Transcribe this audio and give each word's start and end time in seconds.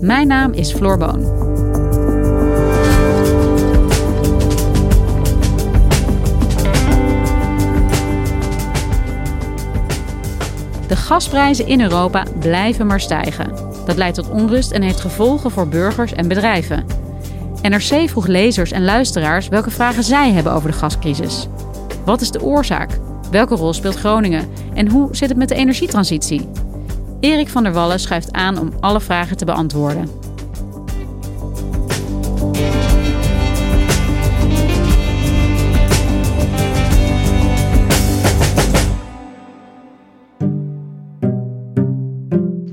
Mijn 0.00 0.26
naam 0.26 0.52
is 0.52 0.72
Floor 0.72 0.98
Boon. 0.98 1.20
De 10.86 10.96
gasprijzen 10.96 11.66
in 11.66 11.80
Europa 11.80 12.24
blijven 12.38 12.86
maar 12.86 13.00
stijgen. 13.00 13.52
Dat 13.86 13.96
leidt 13.96 14.14
tot 14.14 14.30
onrust 14.30 14.70
en 14.70 14.82
heeft 14.82 15.00
gevolgen 15.00 15.50
voor 15.50 15.68
burgers 15.68 16.12
en 16.12 16.28
bedrijven. 16.28 16.84
NRC 17.62 18.08
vroeg 18.08 18.26
lezers 18.26 18.72
en 18.72 18.84
luisteraars 18.84 19.48
welke 19.48 19.70
vragen 19.70 20.02
zij 20.02 20.32
hebben 20.32 20.52
over 20.52 20.70
de 20.70 20.76
gascrisis. 20.76 21.48
Wat 22.04 22.20
is 22.20 22.30
de 22.30 22.42
oorzaak? 22.42 22.98
Welke 23.30 23.54
rol 23.54 23.72
speelt 23.72 23.96
Groningen? 23.96 24.48
En 24.74 24.88
hoe 24.88 25.08
zit 25.10 25.28
het 25.28 25.38
met 25.38 25.48
de 25.48 25.54
energietransitie? 25.54 26.48
Erik 27.20 27.48
van 27.48 27.62
der 27.62 27.72
Wallen 27.72 28.00
schuift 28.00 28.32
aan 28.32 28.58
om 28.58 28.72
alle 28.80 29.00
vragen 29.00 29.36
te 29.36 29.44
beantwoorden. 29.44 30.08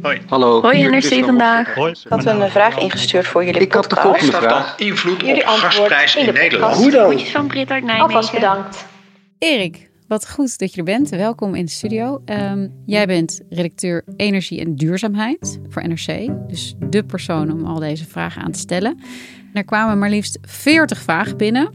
Hoi. 0.01 0.21
Hallo. 0.27 0.61
Hoi 0.61 0.87
NRC 0.89 1.25
vandaag. 1.25 1.73
Hoi. 1.75 1.91
Ik 1.91 2.09
had 2.09 2.25
een 2.25 2.49
vraag 2.51 2.77
ingestuurd 2.79 3.27
voor 3.27 3.45
jullie 3.45 3.61
Ik 3.61 3.73
had 3.73 3.89
de 3.89 3.95
podcast. 3.95 4.19
volgende 4.19 4.47
vraag. 4.47 4.77
invloed 4.77 5.13
op 5.21 5.21
Jullie 5.27 5.47
antwoord 5.47 5.73
gasprijs 5.73 6.15
in 6.15 6.19
in 6.27 6.33
de 6.33 6.39
Nederland? 6.39 6.73
podcast. 6.73 6.81
Hoe 6.83 6.91
dan? 7.01 7.05
Groetjes 7.09 7.31
van 7.31 7.47
Brit 7.47 7.69
uit 7.71 7.83
Nijmegen. 7.83 8.07
Alvast 8.07 8.31
bedankt. 8.33 8.85
Erik, 9.37 9.89
wat 10.07 10.29
goed 10.29 10.57
dat 10.57 10.71
je 10.71 10.77
er 10.77 10.83
bent. 10.83 11.09
Welkom 11.09 11.55
in 11.55 11.65
de 11.65 11.71
studio. 11.71 12.21
Ehm, 12.25 12.67
jij 12.85 13.07
bent 13.07 13.41
redacteur 13.49 14.03
Energie 14.15 14.59
en 14.59 14.75
Duurzaamheid 14.75 15.59
voor 15.69 15.87
NRC. 15.87 16.29
Dus 16.47 16.75
de 16.89 17.03
persoon 17.03 17.51
om 17.51 17.65
al 17.65 17.79
deze 17.79 18.05
vragen 18.05 18.41
aan 18.41 18.51
te 18.51 18.59
stellen. 18.59 18.99
Er 19.53 19.63
kwamen 19.63 19.99
maar 19.99 20.09
liefst 20.09 20.37
40 20.41 20.99
vragen 21.01 21.37
binnen. 21.37 21.69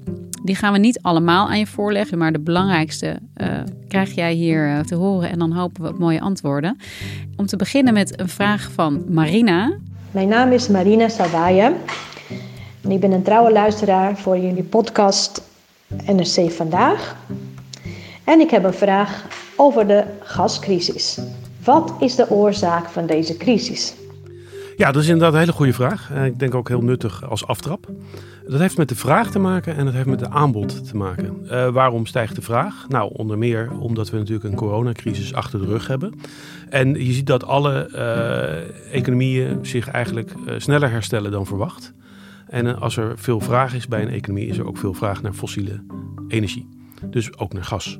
Die 0.45 0.55
gaan 0.55 0.73
we 0.73 0.79
niet 0.79 1.03
allemaal 1.03 1.49
aan 1.49 1.59
je 1.59 1.67
voorleggen, 1.67 2.19
maar 2.19 2.33
de 2.33 2.41
belangrijkste 2.41 3.19
eh, 3.35 3.49
krijg 3.89 4.15
jij 4.15 4.33
hier 4.33 4.69
eh, 4.69 4.81
te 4.81 4.95
horen 4.95 5.31
en 5.31 5.39
dan 5.39 5.53
hopen 5.53 5.83
we 5.83 5.89
op 5.89 5.99
mooie 5.99 6.21
antwoorden. 6.21 6.77
Om 7.37 7.47
te 7.47 7.57
beginnen 7.57 7.95
met 7.95 8.21
een 8.21 8.29
vraag 8.29 8.71
van 8.73 9.05
Marina. 9.09 9.77
Mijn 10.11 10.29
naam 10.29 10.53
is 10.53 10.69
Marina 10.69 11.09
Sawaya 11.09 11.73
en 12.81 12.91
ik 12.91 13.01
ben 13.01 13.13
een 13.13 13.23
trouwe 13.23 13.53
luisteraar 13.53 14.17
voor 14.17 14.39
jullie 14.39 14.63
podcast 14.63 15.43
NRC 16.07 16.51
Vandaag. 16.51 17.17
En 18.29 18.41
ik 18.41 18.51
heb 18.51 18.65
een 18.65 18.75
vraag 18.75 19.27
over 19.57 19.87
de 19.87 20.05
gascrisis. 20.23 21.19
Wat 21.65 21.95
is 22.01 22.15
de 22.15 22.31
oorzaak 22.31 22.89
van 22.89 23.07
deze 23.07 23.37
crisis? 23.37 23.95
Ja, 24.77 24.93
dat 24.93 25.03
is 25.03 25.09
inderdaad 25.09 25.33
een 25.33 25.39
hele 25.39 25.53
goede 25.53 25.73
vraag. 25.73 26.11
En 26.11 26.25
ik 26.25 26.39
denk 26.39 26.55
ook 26.55 26.69
heel 26.69 26.83
nuttig 26.83 27.31
als 27.31 27.47
aftrap. 27.47 27.87
Dat 28.49 28.61
heeft 28.61 28.77
met 28.77 28.89
de 28.89 28.97
vraag 28.97 29.31
te 29.31 29.39
maken 29.39 29.77
en 29.77 29.85
dat 29.85 29.95
heeft 29.95 30.07
met 30.07 30.19
de 30.19 30.31
aanbod 30.31 30.89
te 30.89 30.97
maken. 30.97 31.51
Eh, 31.51 31.69
waarom 31.69 32.07
stijgt 32.07 32.35
de 32.35 32.43
vraag? 32.43 32.89
Nou, 32.89 33.11
onder 33.15 33.39
meer 33.39 33.71
omdat 33.79 34.11
we 34.11 34.17
natuurlijk 34.17 34.45
een 34.45 34.55
coronacrisis 34.55 35.35
achter 35.35 35.61
de 35.61 35.67
rug 35.67 35.87
hebben. 35.87 36.15
En 36.69 36.95
je 36.95 37.13
ziet 37.13 37.27
dat 37.27 37.45
alle 37.45 37.87
eh, 37.87 38.95
economieën 38.95 39.59
zich 39.67 39.89
eigenlijk 39.89 40.35
eh, 40.47 40.55
sneller 40.59 40.91
herstellen 40.91 41.31
dan 41.31 41.47
verwacht. 41.47 41.93
En 42.49 42.67
eh, 42.67 42.83
als 42.83 42.97
er 42.97 43.19
veel 43.19 43.41
vraag 43.41 43.75
is 43.75 43.89
bij 43.89 44.03
een 44.03 44.11
economie, 44.11 44.47
is 44.47 44.59
er 44.59 44.67
ook 44.67 44.79
veel 44.79 44.95
vraag 44.95 45.23
naar 45.23 45.33
fossiele 45.33 45.81
energie. 46.29 46.78
Dus 47.05 47.39
ook 47.39 47.53
naar 47.53 47.65
gas. 47.65 47.99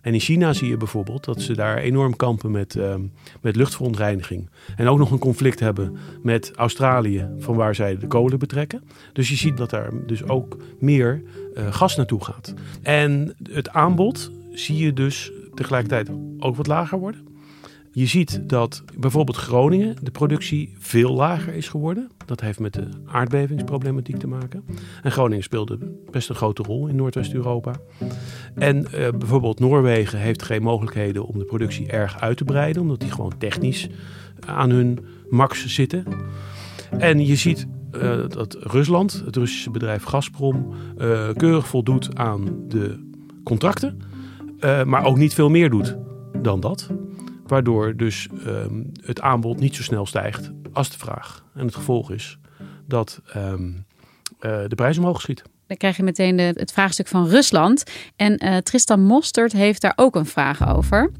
En 0.00 0.14
in 0.14 0.20
China 0.20 0.52
zie 0.52 0.68
je 0.68 0.76
bijvoorbeeld 0.76 1.24
dat 1.24 1.40
ze 1.40 1.54
daar 1.54 1.78
enorm 1.78 2.16
kampen 2.16 2.50
met, 2.50 2.76
ehm, 2.76 3.00
met 3.40 3.56
luchtverontreiniging. 3.56 4.50
En 4.76 4.88
ook 4.88 4.98
nog 4.98 5.10
een 5.10 5.18
conflict 5.18 5.60
hebben 5.60 5.96
met 6.22 6.52
Australië, 6.54 7.28
van 7.38 7.56
waar 7.56 7.74
zij 7.74 7.98
de 7.98 8.06
kolen 8.06 8.38
betrekken. 8.38 8.82
Dus 9.12 9.28
je 9.28 9.36
ziet 9.36 9.56
dat 9.56 9.70
daar 9.70 9.90
dus 10.06 10.28
ook 10.28 10.56
meer 10.78 11.22
eh, 11.54 11.72
gas 11.72 11.96
naartoe 11.96 12.24
gaat. 12.24 12.54
En 12.82 13.34
het 13.50 13.68
aanbod 13.68 14.30
zie 14.50 14.76
je 14.76 14.92
dus 14.92 15.32
tegelijkertijd 15.54 16.10
ook 16.38 16.56
wat 16.56 16.66
lager 16.66 16.98
worden. 16.98 17.25
Je 17.96 18.06
ziet 18.06 18.48
dat 18.48 18.84
bijvoorbeeld 18.98 19.36
Groningen 19.36 19.96
de 20.02 20.10
productie 20.10 20.74
veel 20.78 21.14
lager 21.14 21.54
is 21.54 21.68
geworden. 21.68 22.10
Dat 22.26 22.40
heeft 22.40 22.58
met 22.58 22.72
de 22.72 22.88
aardbevingsproblematiek 23.06 24.18
te 24.18 24.26
maken. 24.26 24.64
En 25.02 25.12
Groningen 25.12 25.42
speelde 25.42 25.78
best 26.10 26.28
een 26.28 26.34
grote 26.34 26.62
rol 26.62 26.86
in 26.86 26.96
Noordwest-Europa. 26.96 27.72
En 28.54 28.92
eh, 28.92 29.08
bijvoorbeeld 29.10 29.60
Noorwegen 29.60 30.18
heeft 30.18 30.42
geen 30.42 30.62
mogelijkheden 30.62 31.26
om 31.26 31.38
de 31.38 31.44
productie 31.44 31.86
erg 31.86 32.20
uit 32.20 32.36
te 32.36 32.44
breiden, 32.44 32.82
omdat 32.82 33.00
die 33.00 33.10
gewoon 33.10 33.38
technisch 33.38 33.88
aan 34.46 34.70
hun 34.70 34.98
max 35.28 35.66
zitten. 35.66 36.04
En 36.98 37.26
je 37.26 37.36
ziet 37.36 37.66
eh, 37.90 38.28
dat 38.28 38.56
Rusland, 38.60 39.22
het 39.24 39.36
Russische 39.36 39.70
bedrijf 39.70 40.02
Gazprom, 40.02 40.66
eh, 40.98 41.28
keurig 41.36 41.66
voldoet 41.66 42.16
aan 42.16 42.44
de 42.68 43.10
contracten, 43.44 43.98
eh, 44.58 44.84
maar 44.84 45.04
ook 45.04 45.16
niet 45.16 45.34
veel 45.34 45.48
meer 45.48 45.70
doet 45.70 45.96
dan 46.42 46.60
dat. 46.60 46.90
Waardoor 47.46 47.96
dus 47.96 48.28
ehm, 48.46 48.82
het 49.00 49.20
aanbod 49.20 49.60
niet 49.60 49.76
zo 49.76 49.82
snel 49.82 50.06
stijgt 50.06 50.50
als 50.72 50.90
de 50.90 50.98
vraag. 50.98 51.44
En 51.54 51.66
het 51.66 51.74
gevolg 51.74 52.10
is 52.10 52.38
dat 52.86 53.20
ehm, 53.32 53.72
eh, 54.38 54.60
de 54.66 54.74
prijs 54.74 54.98
omhoog 54.98 55.20
schiet. 55.20 55.42
Dan 55.66 55.76
krijg 55.76 55.96
je 55.96 56.02
meteen 56.02 56.36
de, 56.36 56.52
het 56.56 56.72
vraagstuk 56.72 57.08
van 57.08 57.28
Rusland. 57.28 57.84
En 58.16 58.36
eh, 58.36 58.56
Tristan 58.56 59.00
Mostert 59.00 59.52
heeft 59.52 59.80
daar 59.80 59.92
ook 59.96 60.14
een 60.14 60.26
vraag 60.26 60.74
over. 60.74 61.10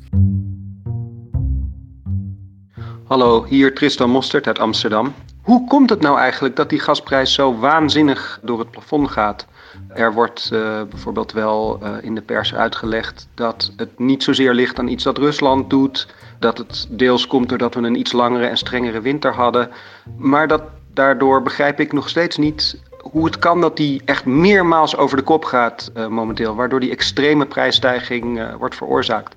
Hallo, 3.05 3.45
hier 3.45 3.75
Tristan 3.75 4.11
Mostert 4.11 4.47
uit 4.47 4.59
Amsterdam. 4.59 5.15
Hoe 5.43 5.67
komt 5.67 5.91
het 5.91 6.01
nou 6.01 6.19
eigenlijk 6.19 6.57
dat 6.57 6.71
die 6.71 6.81
gasprijs 6.81 7.33
zo 7.33 7.59
waanzinnig 7.59 8.41
door 8.43 8.59
het 8.59 8.71
plafond 8.71 9.11
gaat? 9.11 9.47
Er 9.89 10.13
wordt 10.13 10.51
eh, 10.53 10.83
bijvoorbeeld 10.91 11.33
wel 11.33 11.79
eh, 11.83 11.93
in 12.01 12.15
de 12.15 12.21
pers 12.21 12.55
uitgelegd 12.55 13.29
dat 13.35 13.73
het 13.77 13.99
niet 13.99 14.23
zozeer 14.23 14.55
ligt 14.55 14.79
aan 14.79 14.89
iets 14.89 15.05
dat 15.05 15.19
Rusland 15.19 15.71
doet. 15.71 16.09
Dat 16.39 16.59
het 16.59 16.87
deels 16.91 17.27
komt 17.27 17.49
doordat 17.49 17.75
we 17.75 17.81
een 17.81 17.99
iets 17.99 18.13
langere 18.13 18.47
en 18.47 18.57
strengere 18.57 19.01
winter 19.01 19.35
hadden. 19.35 19.71
Maar 20.17 20.49
dat 20.49 20.63
daardoor 20.93 21.43
begrijp 21.43 21.81
ik 21.81 21.93
nog 21.93 22.09
steeds 22.09 22.37
niet 22.37 22.81
hoe 23.11 23.25
het 23.25 23.39
kan 23.39 23.61
dat 23.61 23.77
die 23.77 24.03
echt 24.05 24.25
meermaals 24.25 24.97
over 24.97 25.17
de 25.17 25.23
kop 25.23 25.45
gaat 25.45 25.91
eh, 25.95 26.07
momenteel. 26.07 26.55
Waardoor 26.55 26.81
die 26.81 26.91
extreme 26.91 27.47
prijsstijging 27.47 28.39
eh, 28.39 28.55
wordt 28.55 28.75
veroorzaakt. 28.75 29.35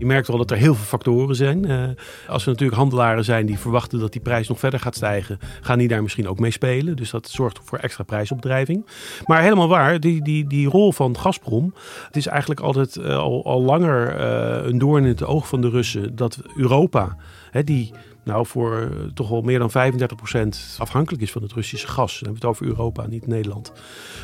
Je 0.00 0.06
merkt 0.06 0.28
wel 0.28 0.36
dat 0.36 0.50
er 0.50 0.56
heel 0.56 0.74
veel 0.74 0.84
factoren 0.84 1.36
zijn. 1.36 1.64
Eh, 1.64 1.84
als 2.28 2.42
er 2.42 2.48
natuurlijk 2.48 2.78
handelaren 2.78 3.24
zijn 3.24 3.46
die 3.46 3.58
verwachten 3.58 3.98
dat 3.98 4.12
die 4.12 4.20
prijs 4.20 4.48
nog 4.48 4.58
verder 4.58 4.80
gaat 4.80 4.94
stijgen, 4.94 5.38
gaan 5.60 5.78
die 5.78 5.88
daar 5.88 6.02
misschien 6.02 6.28
ook 6.28 6.38
mee 6.38 6.50
spelen. 6.50 6.96
Dus 6.96 7.10
dat 7.10 7.28
zorgt 7.28 7.60
voor 7.64 7.78
extra 7.78 8.04
prijsopdrijving. 8.04 8.86
Maar 9.26 9.42
helemaal 9.42 9.68
waar, 9.68 10.00
die, 10.00 10.22
die, 10.22 10.46
die 10.46 10.68
rol 10.68 10.92
van 10.92 11.18
Gazprom, 11.18 11.74
het 12.06 12.16
is 12.16 12.26
eigenlijk 12.26 12.60
altijd 12.60 12.96
eh, 12.96 13.16
al, 13.16 13.44
al 13.44 13.62
langer 13.62 14.16
eh, 14.16 14.66
een 14.66 14.78
doorn 14.78 15.02
in 15.02 15.08
het 15.08 15.24
oog 15.24 15.48
van 15.48 15.60
de 15.60 15.68
Russen 15.68 16.16
dat 16.16 16.38
Europa, 16.56 17.16
hè, 17.50 17.64
die 17.64 17.92
nou 18.30 18.46
voor 18.46 18.80
eh, 18.80 18.86
toch 19.14 19.28
wel 19.28 19.40
meer 19.40 19.58
dan 19.58 19.70
35% 19.70 20.78
afhankelijk 20.78 21.22
is 21.22 21.32
van 21.32 21.42
het 21.42 21.52
Russische 21.52 21.86
gas. 21.86 22.18
Dan 22.18 22.28
hebben 22.28 22.40
we 22.42 22.46
het 22.48 22.56
over 22.56 22.66
Europa, 22.66 23.06
niet 23.06 23.26
Nederland. 23.26 23.72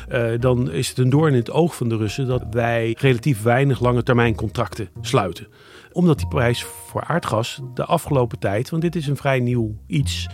Eh, 0.07 0.29
dan 0.39 0.71
is 0.71 0.89
het 0.89 0.97
een 0.97 1.09
doorn 1.09 1.33
in 1.33 1.39
het 1.39 1.51
oog 1.51 1.75
van 1.75 1.89
de 1.89 1.97
Russen 1.97 2.27
dat 2.27 2.43
wij 2.51 2.95
relatief 2.99 3.41
weinig 3.41 3.79
lange 3.79 4.03
termijn 4.03 4.35
contracten 4.35 4.89
sluiten 5.01 5.47
omdat 5.91 6.17
die 6.17 6.27
prijs 6.27 6.63
voor 6.63 7.03
aardgas 7.03 7.59
de 7.73 7.85
afgelopen 7.85 8.39
tijd, 8.39 8.69
want 8.69 8.81
dit 8.81 8.95
is 8.95 9.07
een 9.07 9.17
vrij 9.17 9.39
nieuw 9.39 9.77
iets, 9.87 10.27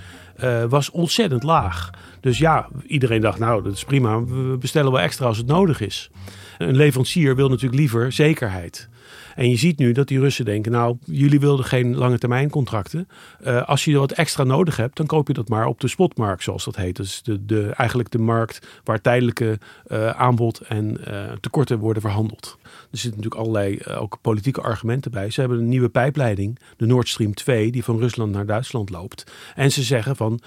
was 0.70 0.90
ontzettend 0.90 1.44
laag. 1.44 1.90
Dus 2.20 2.38
ja, 2.38 2.68
iedereen 2.88 3.22
dacht, 3.22 3.40
nou, 3.40 3.64
dat 3.64 3.74
is 3.74 3.84
prima. 3.84 4.24
We 4.24 4.58
bestellen 4.60 4.92
wel 4.92 5.02
extra 5.02 5.26
als 5.26 5.38
het 5.38 5.48
nodig 5.48 5.82
is. 5.82 6.12
Een 6.58 6.76
leverancier 6.76 7.36
wil 7.36 7.50
natuurlijk 7.50 7.80
liever 7.80 8.12
zekerheid. 8.12 8.90
En 9.36 9.50
je 9.50 9.56
ziet 9.56 9.78
nu 9.78 9.92
dat 9.92 10.08
die 10.08 10.20
Russen 10.20 10.46
denken, 10.46 10.72
nou, 10.72 10.98
jullie 11.06 11.40
wilden 11.40 11.66
geen 11.66 11.96
lange 11.96 12.18
termijn 12.18 12.50
contracten. 12.50 13.08
Uh, 13.46 13.64
als 13.64 13.86
je 13.86 13.98
wat 13.98 14.12
extra 14.12 14.44
nodig 14.44 14.78
hebt, 14.78 14.98
dan 14.98 15.06
koop 15.06 15.28
je 15.28 15.34
dat 15.34 15.50
maar 15.50 15.66
op 15.66 15.80
de 15.80 15.88
spotmarkt, 15.88 16.44
zoals 16.44 16.66
dat 16.66 16.76
heet. 16.76 16.96
Dus 16.96 17.22
de, 17.24 17.46
de, 17.46 17.70
eigenlijk 17.70 18.12
de 18.12 18.18
markt 18.18 18.68
waar 18.84 19.02
tijdelijke 19.02 19.60
uh, 19.88 20.10
aanbod 20.10 20.60
en 20.60 20.98
uh, 21.08 21.32
tekorten 21.42 21.80
worden 21.80 22.02
verhandeld. 22.02 22.58
Er 22.64 22.98
zitten 22.98 23.22
natuurlijk 23.22 23.42
allerlei 23.42 23.80
ook 24.00 24.18
politieke 24.22 24.62
argumenten 24.62 25.12
bij. 25.12 25.30
Ze 25.30 25.40
hebben 25.40 25.60
een 25.60 25.70
nieuwe 25.70 25.90
pijpleiding, 25.90 26.60
de 26.78 26.86
Nord 26.86 27.10
Stream 27.10 27.34
2, 27.34 27.72
die 27.72 27.84
van 27.84 28.00
Rusland 28.00 28.32
naar 28.32 28.46
Duitsland 28.46 28.90
loopt. 28.90 29.32
En 29.56 29.72
ze 29.72 29.84
zeggen 29.84 30.16
van, 30.16 30.40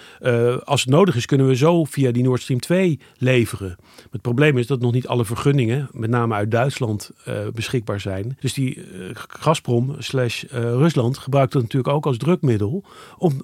als 0.64 0.80
het 0.80 0.90
nodig 0.90 1.16
is, 1.16 1.26
kunnen 1.26 1.46
we 1.46 1.56
zo 1.56 1.84
via 1.84 2.10
die 2.10 2.22
Nord 2.22 2.42
Stream 2.42 2.60
2 2.60 3.00
leveren. 3.16 3.76
Het 4.10 4.22
probleem 4.22 4.58
is 4.58 4.66
dat 4.66 4.80
nog 4.80 4.92
niet 4.92 5.06
alle 5.06 5.24
vergunningen, 5.24 5.88
met 5.96 6.10
name 6.10 6.34
uit 6.34 6.50
Duitsland, 6.50 7.10
beschikbaar 7.54 8.00
zijn. 8.00 8.36
Dus 8.40 8.52
die 8.52 8.76
uh, 8.76 8.84
Gazprom 9.12 9.94
slash 9.98 10.44
uh, 10.44 10.50
Rusland 10.50 11.18
gebruikt 11.18 11.52
het 11.52 11.62
natuurlijk 11.62 11.94
ook 11.94 12.06
als 12.06 12.16
drukmiddel 12.16 12.84
om 13.18 13.42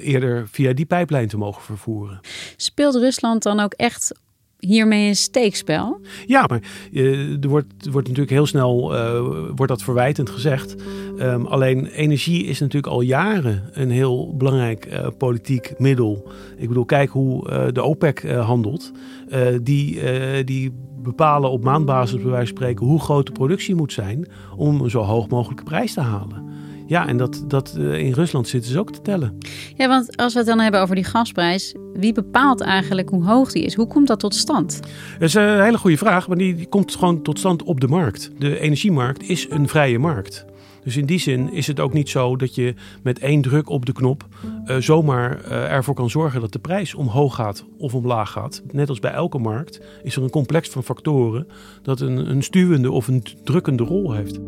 eerder 0.00 0.48
via 0.50 0.72
die 0.72 0.86
pijplijn 0.86 1.28
te 1.28 1.36
mogen 1.36 1.62
vervoeren. 1.62 2.20
Speelt 2.56 2.94
Rusland 2.94 3.42
dan 3.42 3.60
ook 3.60 3.72
echt 3.72 4.12
hiermee 4.58 5.08
een 5.08 5.16
steekspel? 5.16 6.00
Ja, 6.26 6.44
maar 6.48 6.60
uh, 6.92 7.42
er, 7.42 7.48
wordt, 7.48 7.86
er 7.86 7.90
wordt 7.90 8.08
natuurlijk 8.08 8.34
heel 8.34 8.46
snel 8.46 8.94
uh, 8.94 9.20
wordt 9.54 9.72
dat 9.72 9.82
verwijtend 9.82 10.30
gezegd. 10.30 10.74
Um, 11.18 11.46
alleen 11.46 11.86
energie 11.86 12.44
is 12.44 12.60
natuurlijk 12.60 12.92
al 12.92 13.00
jaren 13.00 13.70
een 13.72 13.90
heel 13.90 14.36
belangrijk 14.36 14.86
uh, 14.86 15.06
politiek 15.18 15.78
middel. 15.78 16.30
Ik 16.56 16.68
bedoel, 16.68 16.84
kijk 16.84 17.10
hoe 17.10 17.72
de 17.72 17.82
OPEC 17.82 18.30
handelt. 18.30 18.92
die, 19.62 20.00
die 20.44 20.72
bepalen 21.02 21.50
op 21.50 21.64
maandbasis, 21.64 22.22
bij 22.22 22.30
wijze 22.30 22.46
van 22.46 22.56
spreken, 22.56 22.86
hoe 22.86 23.00
groot 23.00 23.26
de 23.26 23.32
productie 23.32 23.74
moet 23.74 23.92
zijn 23.92 24.28
om 24.56 24.80
een 24.80 24.90
zo 24.90 25.00
hoog 25.00 25.28
mogelijke 25.28 25.62
prijs 25.62 25.94
te 25.94 26.00
halen. 26.00 26.46
Ja, 26.86 27.06
en 27.08 27.16
dat, 27.16 27.44
dat 27.46 27.74
in 27.76 28.12
Rusland 28.12 28.48
zitten 28.48 28.70
ze 28.70 28.78
ook 28.78 28.92
te 28.92 29.02
tellen. 29.02 29.38
Ja, 29.76 29.88
want 29.88 30.16
als 30.16 30.32
we 30.32 30.38
het 30.38 30.48
dan 30.48 30.60
hebben 30.60 30.80
over 30.80 30.94
die 30.94 31.04
gasprijs, 31.04 31.74
wie 31.94 32.12
bepaalt 32.12 32.60
eigenlijk 32.60 33.08
hoe 33.08 33.24
hoog 33.24 33.52
die 33.52 33.64
is? 33.64 33.74
Hoe 33.74 33.86
komt 33.86 34.06
dat 34.06 34.20
tot 34.20 34.34
stand? 34.34 34.80
Dat 35.18 35.28
is 35.28 35.34
een 35.34 35.62
hele 35.62 35.78
goede 35.78 35.96
vraag, 35.96 36.28
maar 36.28 36.36
die, 36.36 36.54
die 36.54 36.66
komt 36.66 36.94
gewoon 36.94 37.22
tot 37.22 37.38
stand 37.38 37.62
op 37.62 37.80
de 37.80 37.88
markt. 37.88 38.30
De 38.38 38.58
energiemarkt 38.58 39.22
is 39.22 39.46
een 39.50 39.68
vrije 39.68 39.98
markt. 39.98 40.46
Dus 40.88 40.96
in 40.96 41.06
die 41.06 41.18
zin 41.18 41.52
is 41.52 41.66
het 41.66 41.80
ook 41.80 41.92
niet 41.92 42.08
zo 42.08 42.36
dat 42.36 42.54
je 42.54 42.74
met 43.02 43.18
één 43.18 43.42
druk 43.42 43.68
op 43.68 43.86
de 43.86 43.92
knop 43.92 44.26
uh, 44.66 44.76
zomaar 44.76 45.40
uh, 45.44 45.72
ervoor 45.72 45.94
kan 45.94 46.10
zorgen 46.10 46.40
dat 46.40 46.52
de 46.52 46.58
prijs 46.58 46.94
omhoog 46.94 47.34
gaat 47.34 47.64
of 47.78 47.94
omlaag 47.94 48.30
gaat. 48.30 48.62
Net 48.72 48.88
als 48.88 48.98
bij 48.98 49.10
elke 49.10 49.38
markt 49.38 49.80
is 50.02 50.16
er 50.16 50.22
een 50.22 50.30
complex 50.30 50.68
van 50.68 50.84
factoren 50.84 51.46
dat 51.82 52.00
een, 52.00 52.30
een 52.30 52.42
stuwende 52.42 52.90
of 52.90 53.08
een 53.08 53.24
drukkende 53.44 53.82
rol 53.82 54.12
heeft. 54.12 54.38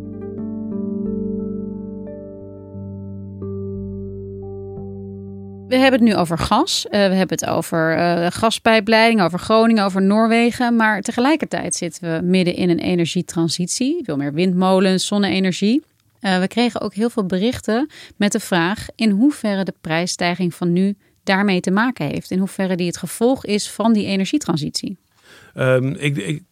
We 5.69 5.77
hebben 5.77 6.01
het 6.01 6.09
nu 6.09 6.17
over 6.17 6.39
gas. 6.39 6.87
Uh, 6.87 6.91
we 6.91 7.15
hebben 7.15 7.39
het 7.39 7.47
over 7.47 7.97
gaspijpleiding, 8.33 9.23
over 9.23 9.39
Groningen, 9.39 9.85
over 9.85 10.03
Noorwegen. 10.03 10.77
Maar 10.77 11.01
tegelijkertijd 11.01 11.75
zitten 11.75 12.13
we 12.13 12.27
midden 12.27 12.55
in 12.55 12.71
een 12.71 12.79
energietransitie. 12.79 14.01
Veel 14.05 14.17
meer 14.17 14.33
windmolens, 14.33 15.07
zonne-energie. 15.07 15.83
Uh, 16.21 16.39
we 16.39 16.49
kregen 16.49 16.81
ook 16.81 16.95
heel 16.95 17.11
veel 17.11 17.27
berichten 17.27 17.91
met 18.17 18.33
de 18.33 18.41
vraag 18.41 18.87
in 18.95 19.11
hoeverre 19.11 19.65
de 19.65 19.75
prijsstijging 19.81 20.55
van 20.55 20.73
nu 20.73 20.97
daarmee 21.23 21.61
te 21.61 21.71
maken 21.71 22.07
heeft. 22.07 22.31
In 22.31 22.39
hoeverre 22.39 22.77
die 22.77 22.87
het 22.87 22.97
gevolg 22.97 23.45
is 23.45 23.71
van 23.71 23.93
die 23.93 24.07
energietransitie. 24.07 24.99
Um, 25.55 25.95
ik, 25.95 26.17
ik, 26.17 26.43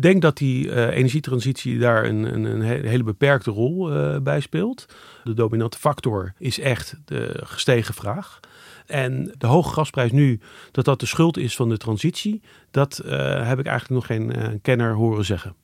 denk 0.00 0.22
dat 0.22 0.36
die 0.36 0.66
uh, 0.66 0.96
energietransitie 0.96 1.78
daar 1.78 2.04
een, 2.04 2.34
een, 2.34 2.44
een, 2.44 2.62
hele 2.62 3.02
beperkte 3.02 3.50
rol 3.50 3.92
uh, 3.92 4.18
bij 4.18 4.40
speelt. 4.40 4.86
De 5.24 5.34
dominante 5.34 5.78
factor 5.78 6.32
is 6.38 6.60
echt 6.60 6.96
de 7.04 7.40
gestegen 7.44 7.94
vraag. 7.94 8.40
En 8.86 9.34
de 9.38 9.46
hoge 9.46 9.72
gasprijs 9.72 10.12
nu, 10.12 10.40
dat 10.70 10.84
dat 10.84 11.00
de 11.00 11.06
schuld 11.06 11.36
is 11.36 11.56
van 11.56 11.68
de 11.68 11.76
transitie, 11.76 12.42
dat 12.70 12.96
heb 13.42 13.58
ik 13.58 13.66
eigenlijk 13.66 13.88
nog 13.88 14.06
geen 14.06 14.60
kenner 14.62 14.94
horen 14.94 15.24
zeggen. 15.24 15.54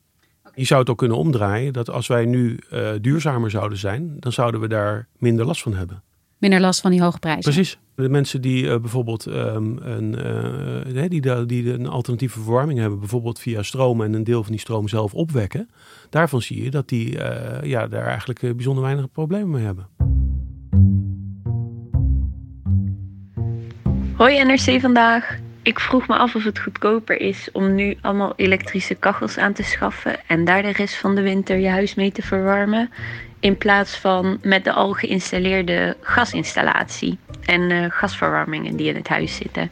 Je 0.55 0.65
zou 0.65 0.79
het 0.79 0.89
ook 0.89 0.97
kunnen 0.97 1.17
omdraaien 1.17 1.73
dat 1.73 1.89
als 1.89 2.07
wij 2.07 2.25
nu 2.25 2.59
uh, 2.73 2.89
duurzamer 3.01 3.49
zouden 3.49 3.77
zijn, 3.77 4.15
dan 4.19 4.31
zouden 4.31 4.61
we 4.61 4.67
daar 4.67 5.07
minder 5.17 5.45
last 5.45 5.61
van 5.61 5.73
hebben. 5.73 6.03
Minder 6.37 6.59
last 6.59 6.81
van 6.81 6.91
die 6.91 7.01
hoge 7.01 7.19
prijzen. 7.19 7.53
Precies. 7.53 7.77
De 7.95 8.09
mensen 8.09 8.41
die 8.41 8.63
uh, 8.63 8.75
bijvoorbeeld 8.79 9.25
um, 9.25 9.77
een, 9.81 10.15
uh, 10.95 11.09
die, 11.09 11.45
die 11.45 11.73
een 11.73 11.87
alternatieve 11.87 12.39
verwarming 12.39 12.79
hebben, 12.79 12.99
bijvoorbeeld 12.99 13.39
via 13.39 13.63
stroom 13.63 14.01
en 14.01 14.13
een 14.13 14.23
deel 14.23 14.43
van 14.43 14.51
die 14.51 14.61
stroom 14.61 14.87
zelf 14.87 15.13
opwekken, 15.13 15.69
daarvan 16.09 16.41
zie 16.41 16.63
je 16.63 16.69
dat 16.69 16.89
die 16.89 17.17
ja, 17.63 17.87
daar 17.87 18.05
eigenlijk 18.05 18.39
bijzonder 18.39 18.83
weinig 18.83 19.11
problemen 19.11 19.49
mee 19.49 19.63
hebben. 19.63 19.87
Hoi 24.17 24.43
NRC 24.43 24.81
vandaag. 24.81 25.42
Ik 25.63 25.79
vroeg 25.79 26.07
me 26.07 26.15
af 26.15 26.35
of 26.35 26.43
het 26.43 26.59
goedkoper 26.59 27.21
is 27.21 27.49
om 27.51 27.75
nu 27.75 27.97
allemaal 28.01 28.33
elektrische 28.35 28.95
kachels 28.95 29.37
aan 29.37 29.53
te 29.53 29.63
schaffen 29.63 30.27
en 30.27 30.45
daar 30.45 30.61
de 30.61 30.71
rest 30.71 30.95
van 30.95 31.15
de 31.15 31.21
winter 31.21 31.57
je 31.57 31.69
huis 31.69 31.95
mee 31.95 32.11
te 32.11 32.21
verwarmen, 32.21 32.89
in 33.39 33.57
plaats 33.57 33.97
van 33.97 34.39
met 34.41 34.63
de 34.63 34.71
al 34.71 34.91
geïnstalleerde 34.91 35.97
gasinstallatie 36.01 37.17
en 37.45 37.61
uh, 37.69 37.85
gasverwarmingen 37.89 38.75
die 38.75 38.87
in 38.87 38.95
het 38.95 39.07
huis 39.07 39.35
zitten. 39.35 39.71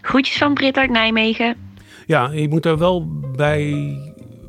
Groetjes 0.00 0.38
van 0.38 0.54
Brit 0.54 0.76
uit 0.76 0.90
Nijmegen. 0.90 1.56
Ja, 2.06 2.30
je 2.30 2.48
moet 2.48 2.66
er 2.66 2.78
wel 2.78 3.08
bij 3.36 3.74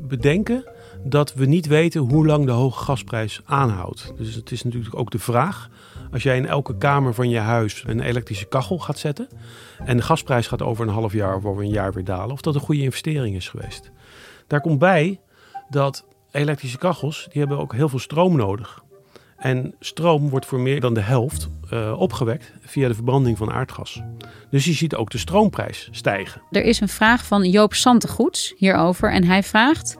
bedenken 0.00 0.64
dat 1.04 1.34
we 1.34 1.46
niet 1.46 1.66
weten 1.66 2.00
hoe 2.00 2.26
lang 2.26 2.46
de 2.46 2.52
hoge 2.52 2.84
gasprijs 2.84 3.40
aanhoudt. 3.44 4.12
Dus 4.16 4.34
het 4.34 4.50
is 4.50 4.62
natuurlijk 4.62 4.98
ook 4.98 5.10
de 5.10 5.18
vraag 5.18 5.68
als 6.16 6.24
jij 6.24 6.36
in 6.36 6.46
elke 6.46 6.76
kamer 6.76 7.14
van 7.14 7.28
je 7.28 7.38
huis 7.38 7.84
een 7.86 8.00
elektrische 8.00 8.44
kachel 8.46 8.78
gaat 8.78 8.98
zetten 8.98 9.28
en 9.84 9.96
de 9.96 10.02
gasprijs 10.02 10.46
gaat 10.46 10.62
over 10.62 10.86
een 10.86 10.92
half 10.92 11.12
jaar 11.12 11.36
of 11.36 11.44
over 11.44 11.62
een 11.62 11.70
jaar 11.70 11.92
weer 11.92 12.04
dalen, 12.04 12.32
of 12.32 12.40
dat 12.40 12.54
een 12.54 12.60
goede 12.60 12.82
investering 12.82 13.36
is 13.36 13.48
geweest. 13.48 13.90
Daar 14.46 14.60
komt 14.60 14.78
bij 14.78 15.20
dat 15.68 16.04
elektrische 16.30 16.78
kachels, 16.78 17.26
die 17.30 17.40
hebben 17.40 17.58
ook 17.58 17.74
heel 17.74 17.88
veel 17.88 17.98
stroom 17.98 18.36
nodig. 18.36 18.82
En 19.36 19.74
stroom 19.80 20.28
wordt 20.28 20.46
voor 20.46 20.60
meer 20.60 20.80
dan 20.80 20.94
de 20.94 21.00
helft 21.00 21.48
uh, 21.72 22.00
opgewekt 22.00 22.52
via 22.60 22.88
de 22.88 22.94
verbranding 22.94 23.38
van 23.38 23.52
aardgas. 23.52 24.02
Dus 24.50 24.64
je 24.64 24.72
ziet 24.72 24.94
ook 24.94 25.10
de 25.10 25.18
stroomprijs 25.18 25.88
stijgen. 25.90 26.42
Er 26.50 26.64
is 26.64 26.80
een 26.80 26.88
vraag 26.88 27.26
van 27.26 27.50
Joop 27.50 27.74
Santegoeds 27.74 28.54
hierover 28.56 29.12
en 29.12 29.24
hij 29.24 29.42
vraagt... 29.42 29.98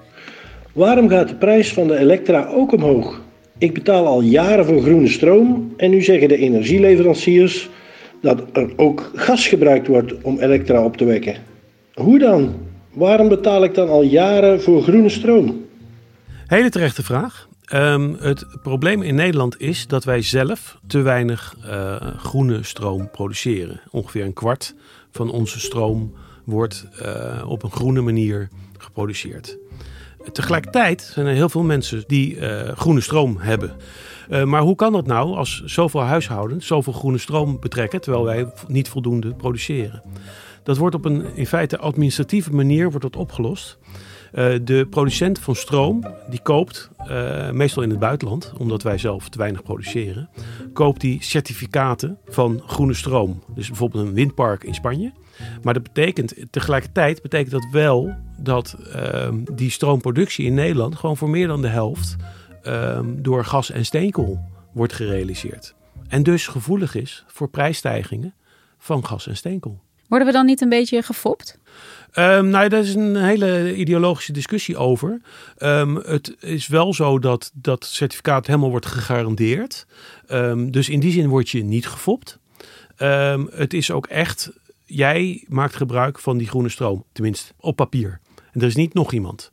Waarom 0.72 1.08
gaat 1.08 1.28
de 1.28 1.36
prijs 1.36 1.72
van 1.72 1.86
de 1.86 1.98
elektra 1.98 2.46
ook 2.46 2.72
omhoog? 2.72 3.24
Ik 3.58 3.74
betaal 3.74 4.06
al 4.06 4.20
jaren 4.20 4.64
voor 4.64 4.82
groene 4.82 5.08
stroom 5.08 5.74
en 5.76 5.90
nu 5.90 6.02
zeggen 6.02 6.28
de 6.28 6.36
energieleveranciers 6.36 7.68
dat 8.22 8.42
er 8.52 8.70
ook 8.76 9.10
gas 9.14 9.46
gebruikt 9.46 9.86
wordt 9.86 10.22
om 10.22 10.38
elektra 10.38 10.84
op 10.84 10.96
te 10.96 11.04
wekken. 11.04 11.36
Hoe 11.94 12.18
dan? 12.18 12.54
Waarom 12.92 13.28
betaal 13.28 13.64
ik 13.64 13.74
dan 13.74 13.88
al 13.88 14.02
jaren 14.02 14.62
voor 14.62 14.82
groene 14.82 15.08
stroom? 15.08 15.64
Hele 16.46 16.70
terechte 16.70 17.02
vraag. 17.02 17.48
Um, 17.72 18.16
het 18.18 18.46
probleem 18.62 19.02
in 19.02 19.14
Nederland 19.14 19.60
is 19.60 19.86
dat 19.86 20.04
wij 20.04 20.22
zelf 20.22 20.78
te 20.86 21.00
weinig 21.00 21.56
uh, 21.66 21.96
groene 22.16 22.62
stroom 22.62 23.10
produceren. 23.10 23.80
Ongeveer 23.90 24.24
een 24.24 24.32
kwart 24.32 24.74
van 25.10 25.30
onze 25.30 25.60
stroom 25.60 26.14
wordt 26.44 26.88
uh, 27.02 27.44
op 27.48 27.62
een 27.62 27.70
groene 27.70 28.00
manier 28.00 28.48
geproduceerd. 28.78 29.58
Tegelijkertijd 30.32 31.02
zijn 31.02 31.26
er 31.26 31.34
heel 31.34 31.48
veel 31.48 31.62
mensen 31.62 32.04
die 32.06 32.36
uh, 32.36 32.68
groene 32.68 33.00
stroom 33.00 33.36
hebben. 33.38 33.72
Uh, 34.30 34.44
maar 34.44 34.60
hoe 34.60 34.74
kan 34.74 34.92
dat 34.92 35.06
nou 35.06 35.36
als 35.36 35.62
zoveel 35.64 36.00
huishoudens 36.00 36.66
zoveel 36.66 36.92
groene 36.92 37.18
stroom 37.18 37.60
betrekken 37.60 38.00
terwijl 38.00 38.24
wij 38.24 38.52
niet 38.68 38.88
voldoende 38.88 39.34
produceren? 39.34 40.02
Dat 40.62 40.76
wordt 40.76 40.94
op 40.94 41.04
een 41.04 41.34
in 41.34 41.46
feite 41.46 41.78
administratieve 41.78 42.52
manier 42.52 42.88
wordt 42.88 43.02
dat 43.02 43.16
opgelost. 43.16 43.78
Uh, 44.34 44.54
de 44.62 44.86
producent 44.90 45.38
van 45.38 45.54
stroom 45.54 46.04
die 46.30 46.42
koopt, 46.42 46.90
meestal 47.52 47.82
in 47.82 47.90
het 47.90 47.98
buitenland, 47.98 48.52
omdat 48.58 48.82
wij 48.82 48.98
zelf 48.98 49.28
te 49.28 49.38
weinig 49.38 49.62
produceren, 49.62 50.28
koopt 50.72 51.00
die 51.00 51.22
certificaten 51.22 52.18
van 52.26 52.62
groene 52.66 52.94
stroom. 52.94 53.42
Dus 53.54 53.68
bijvoorbeeld 53.68 54.06
een 54.06 54.14
windpark 54.14 54.64
in 54.64 54.74
Spanje. 54.74 55.12
Maar 55.62 55.74
dat 55.74 55.82
betekent 55.82 56.34
tegelijkertijd 56.50 57.22
betekent 57.22 57.50
dat 57.50 57.66
wel 57.70 58.16
dat 58.38 58.76
uh, 58.94 59.28
die 59.52 59.70
stroomproductie 59.70 60.46
in 60.46 60.54
Nederland 60.54 60.96
gewoon 60.96 61.16
voor 61.16 61.30
meer 61.30 61.46
dan 61.46 61.62
de 61.62 61.68
helft 61.68 62.16
uh, 62.66 63.00
door 63.04 63.44
gas 63.44 63.70
en 63.70 63.84
steenkool 63.84 64.40
wordt 64.72 64.92
gerealiseerd. 64.92 65.74
En 66.08 66.22
dus 66.22 66.46
gevoelig 66.46 66.94
is 66.94 67.24
voor 67.26 67.48
prijsstijgingen 67.48 68.34
van 68.78 69.06
gas 69.06 69.26
en 69.26 69.36
steenkool. 69.36 69.80
Worden 70.08 70.26
we 70.26 70.32
dan 70.32 70.46
niet 70.46 70.60
een 70.60 70.68
beetje 70.68 71.02
gefopt? 71.02 71.58
Um, 72.14 72.48
nou, 72.48 72.68
daar 72.68 72.82
is 72.82 72.94
een 72.94 73.16
hele 73.16 73.74
ideologische 73.74 74.32
discussie 74.32 74.76
over. 74.76 75.20
Um, 75.58 75.96
het 75.96 76.36
is 76.40 76.66
wel 76.66 76.94
zo 76.94 77.18
dat 77.18 77.50
dat 77.54 77.84
certificaat 77.84 78.46
helemaal 78.46 78.70
wordt 78.70 78.86
gegarandeerd. 78.86 79.86
Um, 80.30 80.70
dus 80.70 80.88
in 80.88 81.00
die 81.00 81.12
zin 81.12 81.28
word 81.28 81.48
je 81.48 81.64
niet 81.64 81.86
gefopt. 81.86 82.38
Ehm, 82.96 83.46
het 83.50 83.74
is 83.74 83.90
ook 83.90 84.06
echt, 84.06 84.52
jij 84.86 85.44
maakt 85.48 85.76
gebruik 85.76 86.18
van 86.18 86.38
die 86.38 86.48
groene 86.48 86.68
stroom, 86.68 87.04
tenminste 87.12 87.52
op 87.60 87.76
papier. 87.76 88.20
En 88.52 88.60
er 88.60 88.66
is 88.66 88.76
niet 88.76 88.94
nog 88.94 89.12
iemand. 89.12 89.50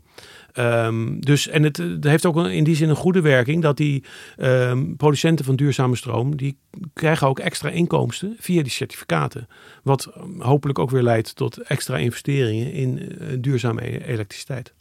Um, 0.57 1.21
dus, 1.21 1.47
en 1.47 1.63
het, 1.63 1.77
het, 1.77 2.03
heeft 2.03 2.25
ook 2.25 2.47
in 2.47 2.63
die 2.63 2.75
zin 2.75 2.89
een 2.89 2.95
goede 2.95 3.21
werking 3.21 3.61
dat 3.61 3.77
die 3.77 4.03
um, 4.37 4.95
producenten 4.95 5.45
van 5.45 5.55
duurzame 5.55 5.95
stroom, 5.95 6.35
die 6.37 6.57
krijgen 6.93 7.27
ook 7.27 7.39
extra 7.39 7.69
inkomsten 7.69 8.35
via 8.39 8.61
die 8.61 8.71
certificaten. 8.71 9.47
Wat 9.83 10.11
hopelijk 10.37 10.79
ook 10.79 10.89
weer 10.89 11.01
leidt 11.01 11.35
tot 11.35 11.57
extra 11.57 11.97
investeringen 11.97 12.71
in 12.71 12.99
uh, 12.99 13.27
duurzame 13.39 13.81
e-, 13.81 13.97
elektriciteit. 13.97 14.73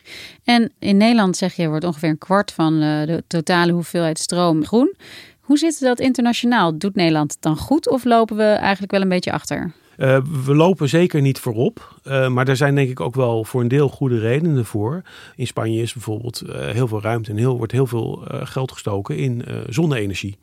En 0.45 0.73
in 0.79 0.97
Nederland 0.97 1.37
zeg 1.37 1.55
je 1.55 1.69
wordt 1.69 1.85
ongeveer 1.85 2.09
een 2.09 2.19
kwart 2.19 2.53
van 2.53 2.75
uh, 2.75 3.07
de 3.07 3.25
totale 3.27 3.73
hoeveelheid 3.73 4.19
stroom 4.19 4.65
groen. 4.65 4.95
Hoe 5.41 5.59
zit 5.59 5.81
dat 5.81 6.01
internationaal? 6.01 6.79
Doet 6.79 6.95
Nederland 6.95 7.37
dan 7.41 7.57
goed 7.57 7.89
of 7.89 8.05
lopen 8.05 8.37
we 8.37 8.43
eigenlijk 8.43 8.93
wel 8.93 9.01
een 9.01 9.09
beetje 9.09 9.33
achter? 9.33 9.73
Uh, 9.97 10.19
we 10.45 10.55
lopen 10.55 10.89
zeker 10.89 11.21
niet 11.21 11.39
voorop, 11.39 11.97
uh, 12.05 12.29
maar 12.29 12.49
er 12.49 12.57
zijn 12.57 12.75
denk 12.75 12.91
ik 12.91 13.01
ook 13.01 13.15
wel 13.15 13.45
voor 13.45 13.61
een 13.61 13.69
deel 13.69 13.89
goede 13.89 14.19
redenen 14.19 14.65
voor. 14.65 15.03
In 15.37 15.47
Spanje 15.47 15.83
is 15.83 15.93
bijvoorbeeld 15.93 16.43
uh, 16.47 16.69
heel 16.69 16.89
veel 16.89 17.01
ruimte 17.01 17.31
en 17.31 17.37
heel, 17.37 17.57
wordt 17.57 17.73
heel 17.73 17.87
veel 17.87 18.25
geld 18.27 18.73
gestoken 18.73 19.17
in 19.17 19.45
zonne-energie. 19.69 20.39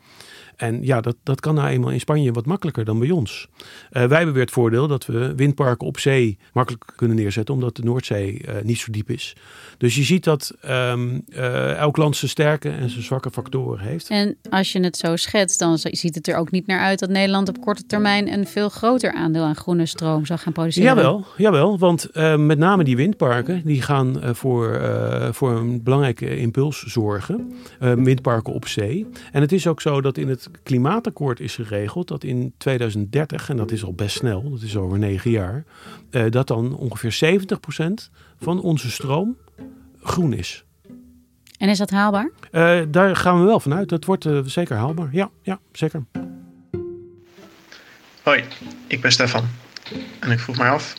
En 0.59 0.83
ja, 0.83 1.01
dat, 1.01 1.15
dat 1.23 1.39
kan 1.39 1.55
nou 1.55 1.67
eenmaal 1.67 1.91
in 1.91 1.99
Spanje 1.99 2.31
wat 2.31 2.45
makkelijker 2.45 2.85
dan 2.85 2.99
bij 2.99 3.11
ons. 3.11 3.47
Uh, 3.57 3.63
wij 3.91 4.17
hebben 4.17 4.33
weer 4.33 4.43
het 4.43 4.51
voordeel 4.51 4.87
dat 4.87 5.05
we 5.05 5.35
windparken 5.35 5.87
op 5.87 5.99
zee 5.99 6.37
makkelijk 6.53 6.85
kunnen 6.95 7.17
neerzetten, 7.17 7.53
omdat 7.53 7.75
de 7.75 7.83
Noordzee 7.83 8.41
uh, 8.47 8.55
niet 8.63 8.77
zo 8.77 8.91
diep 8.91 9.09
is. 9.09 9.35
Dus 9.77 9.95
je 9.95 10.03
ziet 10.03 10.23
dat 10.23 10.53
um, 10.65 11.21
uh, 11.29 11.75
elk 11.77 11.97
land 11.97 12.15
zijn 12.15 12.31
sterke 12.31 12.69
en 12.69 12.89
zijn 12.89 13.03
zwakke 13.03 13.31
factoren 13.31 13.79
heeft. 13.79 14.09
En 14.09 14.37
als 14.49 14.71
je 14.71 14.79
het 14.79 14.97
zo 14.97 15.15
schetst, 15.15 15.59
dan 15.59 15.77
ziet 15.77 16.15
het 16.15 16.27
er 16.27 16.35
ook 16.35 16.51
niet 16.51 16.67
naar 16.67 16.79
uit 16.79 16.99
dat 16.99 17.09
Nederland 17.09 17.49
op 17.49 17.61
korte 17.61 17.85
termijn 17.85 18.33
een 18.33 18.47
veel 18.47 18.69
groter 18.69 19.13
aandeel 19.13 19.43
aan 19.43 19.55
groene 19.55 19.85
stroom 19.85 20.25
zal 20.25 20.37
gaan 20.37 20.53
produceren. 20.53 20.95
Jawel, 20.95 21.25
jawel 21.37 21.77
want 21.77 22.09
met 22.37 22.57
name 22.57 22.83
die 22.83 22.95
windparken 22.95 23.61
die 23.65 23.81
gaan 23.81 24.19
voor, 24.35 24.81
voor 25.31 25.51
een 25.51 25.83
belangrijke 25.83 26.37
impuls 26.37 26.83
zorgen. 26.83 27.53
windparken 27.79 28.53
op 28.53 28.67
zee. 28.67 29.07
En 29.31 29.41
het 29.41 29.51
is 29.51 29.67
ook 29.67 29.81
zo 29.81 30.01
dat 30.01 30.17
in 30.17 30.27
het 30.27 30.48
klimaatakkoord 30.63 31.39
is 31.39 31.55
geregeld 31.55 32.07
dat 32.07 32.23
in 32.23 32.53
2030, 32.57 33.49
en 33.49 33.57
dat 33.57 33.71
is 33.71 33.83
al 33.83 33.93
best 33.93 34.17
snel, 34.17 34.49
dat 34.49 34.61
is 34.61 34.77
over 34.77 34.99
negen 34.99 35.31
jaar, 35.31 35.63
uh, 36.11 36.23
dat 36.29 36.47
dan 36.47 36.75
ongeveer 36.75 37.11
70% 37.11 38.09
van 38.39 38.61
onze 38.61 38.91
stroom 38.91 39.37
groen 40.01 40.33
is. 40.33 40.63
En 41.57 41.69
is 41.69 41.77
dat 41.77 41.89
haalbaar? 41.89 42.31
Uh, 42.51 42.81
daar 42.87 43.15
gaan 43.15 43.39
we 43.39 43.45
wel 43.45 43.59
vanuit. 43.59 43.89
Dat 43.89 44.05
wordt 44.05 44.25
uh, 44.25 44.39
zeker 44.45 44.75
haalbaar. 44.75 45.09
Ja, 45.11 45.29
ja, 45.41 45.59
zeker. 45.71 46.05
Hoi, 48.23 48.43
ik 48.87 49.01
ben 49.01 49.11
Stefan. 49.11 49.45
En 50.19 50.31
ik 50.31 50.39
vroeg 50.39 50.57
mij 50.57 50.69
af, 50.69 50.95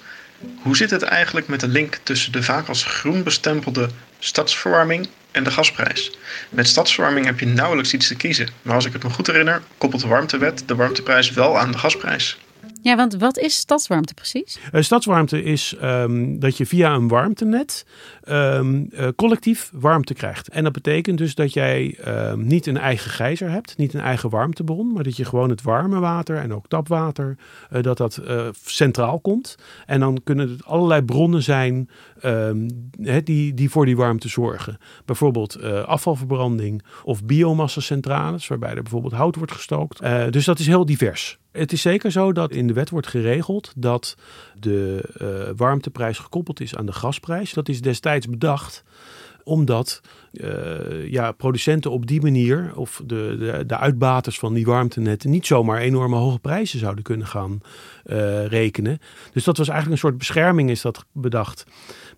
hoe 0.62 0.76
zit 0.76 0.90
het 0.90 1.02
eigenlijk 1.02 1.48
met 1.48 1.60
de 1.60 1.68
link 1.68 1.94
tussen 1.94 2.32
de 2.32 2.42
vaak 2.42 2.68
als 2.68 2.84
groen 2.84 3.22
bestempelde 3.22 3.88
stadsverwarming 4.18 5.08
en 5.32 5.44
de 5.44 5.50
gasprijs. 5.50 6.10
Met 6.48 6.68
stadsverwarming 6.68 7.26
heb 7.26 7.40
je 7.40 7.46
nauwelijks 7.46 7.92
iets 7.92 8.08
te 8.08 8.14
kiezen. 8.14 8.48
Maar 8.62 8.74
als 8.74 8.84
ik 8.84 8.92
het 8.92 9.02
me 9.02 9.10
goed 9.10 9.26
herinner, 9.26 9.62
koppelt 9.78 10.02
de 10.02 10.08
warmtewet 10.08 10.62
de 10.66 10.74
warmteprijs 10.74 11.30
wel 11.30 11.58
aan 11.58 11.72
de 11.72 11.78
gasprijs. 11.78 12.38
Ja, 12.82 12.96
want 12.96 13.16
wat 13.16 13.38
is 13.38 13.54
stadswarmte 13.54 14.14
precies? 14.14 14.58
Uh, 14.72 14.82
stadswarmte 14.82 15.42
is 15.42 15.76
um, 15.82 16.38
dat 16.38 16.56
je 16.56 16.66
via 16.66 16.94
een 16.94 17.08
warmtenet 17.08 17.86
um, 18.28 18.88
uh, 18.92 19.08
collectief 19.16 19.70
warmte 19.74 20.14
krijgt. 20.14 20.48
En 20.48 20.64
dat 20.64 20.72
betekent 20.72 21.18
dus 21.18 21.34
dat 21.34 21.52
jij 21.52 21.98
um, 22.06 22.46
niet 22.46 22.66
een 22.66 22.76
eigen 22.76 23.10
gijzer 23.10 23.50
hebt, 23.50 23.76
niet 23.76 23.94
een 23.94 24.00
eigen 24.00 24.30
warmtebron, 24.30 24.92
maar 24.92 25.02
dat 25.02 25.16
je 25.16 25.24
gewoon 25.24 25.50
het 25.50 25.62
warme 25.62 26.00
water 26.00 26.36
en 26.36 26.54
ook 26.54 26.68
tapwater, 26.68 27.36
uh, 27.72 27.82
dat 27.82 27.96
dat 27.96 28.20
centraal 28.64 29.20
komt. 29.20 29.56
En 29.86 30.00
dan 30.00 30.20
kunnen 30.24 30.48
het 30.50 30.64
allerlei 30.64 31.02
bronnen 31.02 31.42
zijn 31.42 31.88
die, 33.24 33.54
die 33.54 33.70
voor 33.70 33.84
die 33.84 33.96
warmte 33.96 34.28
zorgen. 34.28 34.78
Bijvoorbeeld 35.04 35.62
afvalverbranding 35.62 36.82
of 37.04 37.24
biomassacentrales, 37.24 38.48
waarbij 38.48 38.74
er 38.74 38.82
bijvoorbeeld 38.82 39.12
hout 39.12 39.36
wordt 39.36 39.52
gestookt. 39.52 40.00
dus 40.30 40.44
dat 40.44 40.58
is 40.58 40.66
heel 40.66 40.86
divers. 40.86 41.39
Het 41.52 41.72
is 41.72 41.82
zeker 41.82 42.10
zo 42.10 42.32
dat 42.32 42.50
in 42.50 42.66
de 42.66 42.72
wet 42.72 42.90
wordt 42.90 43.06
geregeld 43.06 43.72
dat 43.76 44.16
de 44.58 45.04
uh, 45.22 45.56
warmteprijs 45.56 46.18
gekoppeld 46.18 46.60
is 46.60 46.76
aan 46.76 46.86
de 46.86 46.92
gasprijs. 46.92 47.52
Dat 47.52 47.68
is 47.68 47.80
destijds 47.80 48.28
bedacht 48.28 48.84
omdat 49.44 50.00
uh, 50.32 51.10
ja, 51.10 51.32
producenten 51.32 51.90
op 51.90 52.06
die 52.06 52.22
manier, 52.22 52.72
of 52.74 53.02
de, 53.06 53.36
de, 53.38 53.66
de, 53.66 53.76
uitbaters 53.76 54.38
van 54.38 54.54
die 54.54 54.64
warmtenetten, 54.64 55.30
niet 55.30 55.46
zomaar 55.46 55.78
enorme 55.78 56.16
hoge 56.16 56.38
prijzen 56.38 56.78
zouden 56.78 57.04
kunnen 57.04 57.26
gaan 57.26 57.60
uh, 58.06 58.46
rekenen. 58.46 58.98
Dus 59.32 59.44
dat 59.44 59.56
was 59.56 59.68
eigenlijk 59.68 59.96
een 59.96 60.08
soort 60.08 60.18
bescherming, 60.18 60.70
is 60.70 60.80
dat 60.80 61.04
bedacht. 61.12 61.64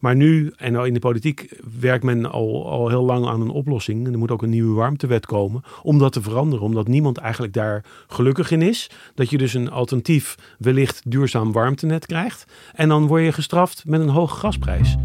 Maar 0.03 0.17
nu, 0.17 0.53
en 0.57 0.75
in 0.75 0.95
de 0.95 1.01
politiek, 1.01 1.61
werkt 1.81 2.05
men 2.05 2.31
al, 2.31 2.71
al 2.71 2.89
heel 2.89 3.05
lang 3.05 3.27
aan 3.27 3.41
een 3.41 3.51
oplossing. 3.51 4.07
En 4.07 4.13
er 4.13 4.19
moet 4.19 4.31
ook 4.31 4.43
een 4.43 4.51
nieuwe 4.51 4.75
warmtewet 4.75 5.27
komen 5.27 5.63
om 5.83 5.99
dat 5.99 6.13
te 6.13 6.23
veranderen. 6.23 6.65
Omdat 6.65 6.89
niemand 6.89 7.19
eigenlijk 7.19 7.53
daar 7.53 7.85
gelukkig 8.07 8.51
in 8.51 8.63
is. 8.63 8.91
Dat 9.15 9.31
je 9.31 9.39
dus 9.39 9.55
een 9.55 9.71
alternatief, 9.71 10.35
wellicht 10.59 11.03
duurzaam 11.05 11.53
warmtenet 11.53 12.07
krijgt. 12.07 12.45
En 12.75 12.89
dan 12.89 13.07
word 13.07 13.23
je 13.23 13.33
gestraft 13.33 13.83
met 13.87 14.01
een 14.01 14.09
hoge 14.09 14.37
gasprijs. 14.37 14.97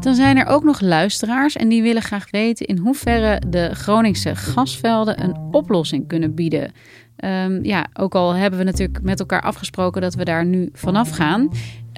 Dan 0.00 0.14
zijn 0.14 0.36
er 0.36 0.46
ook 0.46 0.64
nog 0.64 0.80
luisteraars 0.80 1.56
en 1.56 1.68
die 1.68 1.82
willen 1.82 2.02
graag 2.02 2.30
weten 2.30 2.66
in 2.66 2.78
hoeverre 2.78 3.42
de 3.48 3.74
Groningse 3.74 4.36
gasvelden 4.36 5.22
een 5.22 5.36
oplossing 5.50 6.08
kunnen 6.08 6.34
bieden. 6.34 6.72
Um, 7.24 7.64
ja, 7.64 7.86
ook 7.92 8.14
al 8.14 8.32
hebben 8.32 8.58
we 8.58 8.64
natuurlijk 8.64 9.02
met 9.02 9.20
elkaar 9.20 9.42
afgesproken 9.42 10.00
dat 10.00 10.14
we 10.14 10.24
daar 10.24 10.46
nu 10.46 10.68
vanaf 10.72 11.10
gaan. 11.10 11.48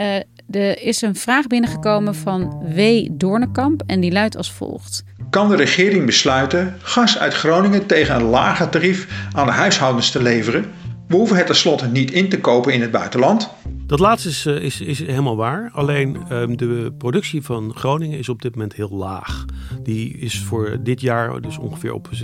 Uh, 0.00 0.16
er 0.50 0.82
is 0.82 1.02
een 1.02 1.16
vraag 1.16 1.46
binnengekomen 1.46 2.14
van 2.14 2.72
W. 2.74 3.08
Doornekamp 3.12 3.82
en 3.86 4.00
die 4.00 4.12
luidt 4.12 4.36
als 4.36 4.52
volgt. 4.52 5.04
Kan 5.30 5.48
de 5.48 5.56
regering 5.56 6.06
besluiten 6.06 6.74
gas 6.82 7.18
uit 7.18 7.34
Groningen 7.34 7.86
tegen 7.86 8.14
een 8.14 8.22
lager 8.22 8.68
tarief 8.68 9.08
aan 9.32 9.46
de 9.46 9.52
huishoudens 9.52 10.10
te 10.10 10.22
leveren? 10.22 10.72
We 11.08 11.16
hoeven 11.16 11.36
het 11.36 11.46
tenslotte 11.46 11.86
niet 11.86 12.10
in 12.10 12.28
te 12.28 12.40
kopen 12.40 12.72
in 12.72 12.80
het 12.80 12.90
buitenland. 12.90 13.50
Dat 13.86 13.98
laatste 13.98 14.28
is, 14.28 14.46
is, 14.46 14.80
is 14.80 14.98
helemaal 14.98 15.36
waar. 15.36 15.70
Alleen 15.72 16.18
um, 16.32 16.56
de 16.56 16.92
productie 16.98 17.42
van 17.42 17.72
Groningen 17.74 18.18
is 18.18 18.28
op 18.28 18.42
dit 18.42 18.54
moment 18.54 18.74
heel 18.74 18.90
laag. 18.90 19.44
Die 19.82 20.18
is 20.18 20.38
voor 20.38 20.78
dit 20.82 21.00
jaar 21.00 21.40
dus 21.40 21.58
ongeveer 21.58 21.92
op 21.92 22.08
3,9 22.12 22.14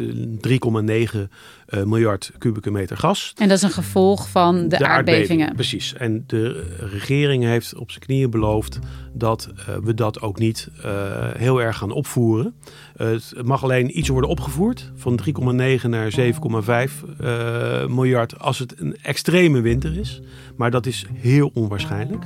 uh, 1.71 1.83
miljard 1.85 2.33
kubieke 2.39 2.71
meter 2.71 2.97
gas. 2.97 3.33
En 3.37 3.49
dat 3.49 3.57
is 3.57 3.63
een 3.63 3.71
gevolg 3.71 4.29
van 4.29 4.69
de, 4.69 4.77
de 4.77 4.87
aardbevingen. 4.87 5.47
Aardbeving, 5.47 5.55
precies. 5.55 5.95
En 5.95 6.25
de 6.27 6.67
regering 6.79 7.45
heeft 7.45 7.75
op 7.75 7.91
zijn 7.91 8.05
knieën 8.05 8.31
beloofd 8.31 8.79
dat 9.13 9.49
uh, 9.55 9.77
we 9.83 9.95
dat 9.95 10.21
ook 10.21 10.39
niet 10.39 10.69
uh, 10.85 10.85
heel 11.37 11.63
erg 11.63 11.77
gaan 11.77 11.91
opvoeren. 11.91 12.55
het 12.97 13.33
mag 13.43 13.63
alleen 13.63 13.99
iets 13.99 14.09
worden 14.09 14.31
opgevoerd. 14.31 14.93
Van 14.95 15.21
3,9 15.27 15.89
naar 15.89 16.13
7,5 16.19 16.29
miljard 17.89 18.39
als 18.39 18.59
het 18.59 18.70
een 18.77 18.97
extreme 19.03 19.61
winter 19.61 19.99
is. 19.99 20.21
Maar 20.57 20.71
dat 20.71 20.87
is 20.87 21.07
heel 21.15 21.51
onwaarschijnlijk. 21.55 22.25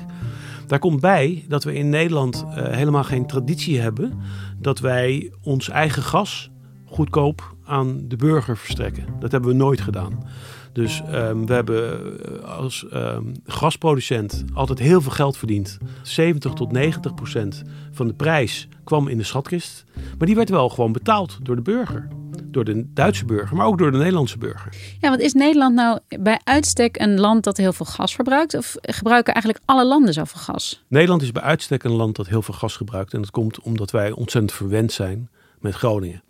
Daar 0.67 0.79
komt 0.79 1.01
bij 1.01 1.45
dat 1.49 1.65
we 1.65 1.75
in 1.75 1.89
Nederland 1.89 2.45
uh, 2.47 2.53
helemaal 2.55 3.05
geen 3.05 3.27
traditie 3.27 3.81
hebben 3.81 4.21
dat 4.61 4.79
wij 4.79 5.33
ons 5.43 5.69
eigen 5.69 6.03
gas 6.03 6.51
goedkoop 6.85 7.55
aan 7.65 8.05
de 8.09 8.17
burger 8.17 8.57
verstrekken. 8.57 9.07
Dat 9.21 9.33
hebben 9.33 9.51
we 9.51 9.57
nooit 9.57 9.81
gedaan. 9.81 10.25
Dus 10.73 11.03
um, 11.13 11.47
we 11.47 11.53
hebben 11.53 12.01
als 12.45 12.87
um, 12.93 13.33
gasproducent 13.45 14.45
altijd 14.55 14.79
heel 14.79 15.01
veel 15.01 15.13
geld 15.13 15.37
verdiend. 15.37 15.79
70 16.03 16.53
tot 16.53 16.73
90 16.73 17.15
procent 17.15 17.63
van 17.91 18.07
de 18.07 18.15
prijs 18.15 18.69
kwam 18.85 19.09
in 19.09 19.19
de 19.19 19.25
schatkist. 19.25 19.85
Maar 20.19 20.27
die 20.27 20.37
werd 20.37 20.49
wel 20.49 20.69
gewoon 20.69 20.93
betaald 20.93 21.39
door 21.43 21.57
de 21.57 21.63
burger. 21.63 22.09
Door 22.55 22.65
de 22.65 22.93
Duitse 22.93 23.25
burger, 23.25 23.57
maar 23.57 23.67
ook 23.67 23.79
door 23.79 23.91
de 23.91 23.99
Nederlandse 23.99 24.39
burger. 24.39 24.77
Ja, 25.01 25.09
want 25.09 25.21
is 25.21 25.33
Nederland 25.33 25.75
nou 25.75 25.99
bij 26.21 26.41
uitstek 26.45 27.01
een 27.01 27.21
land 27.21 27.45
dat 27.45 27.57
heel 27.57 27.73
veel 27.73 27.87
gas 27.87 28.15
verbruikt? 28.15 28.57
Of 28.57 28.77
gebruiken 28.81 29.35
eigenlijk 29.35 29.65
alle 29.67 29.87
landen 29.87 30.13
zoveel 30.13 30.41
gas? 30.41 30.85
Nederland 30.89 31.23
is 31.23 31.33
bij 31.33 31.43
uitstek 31.43 31.85
een 31.85 31.93
land 31.93 32.17
dat 32.17 32.27
heel 32.27 32.43
veel 32.43 32.55
gas 32.55 32.77
gebruikt. 32.77 33.15
En 33.15 33.21
dat 33.21 33.31
komt 33.31 33.61
omdat 33.61 33.91
wij 33.91 34.11
ontzettend 34.11 34.53
verwend 34.53 34.93
zijn 34.93 35.29
met 35.61 35.75
Groningen. 35.75 36.23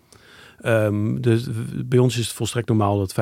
Um, 0.65 1.21
dus 1.21 1.47
bij 1.85 1.99
ons 1.99 2.19
is 2.19 2.27
het 2.27 2.37
volstrekt 2.37 2.69
normaal 2.69 2.99
dat 2.99 3.15
95% 3.15 3.17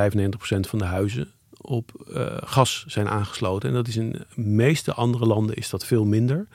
van 0.60 0.78
de 0.78 0.84
huizen 0.84 1.32
op 1.62 2.06
uh, 2.08 2.26
gas 2.36 2.84
zijn 2.86 3.08
aangesloten. 3.08 3.68
En 3.68 3.74
dat 3.74 3.88
is 3.88 3.96
in 3.96 4.10
de 4.10 4.26
meeste 4.42 4.94
andere 4.94 5.26
landen 5.26 5.56
is 5.56 5.70
dat 5.70 5.86
veel 5.86 6.04
minder. 6.04 6.46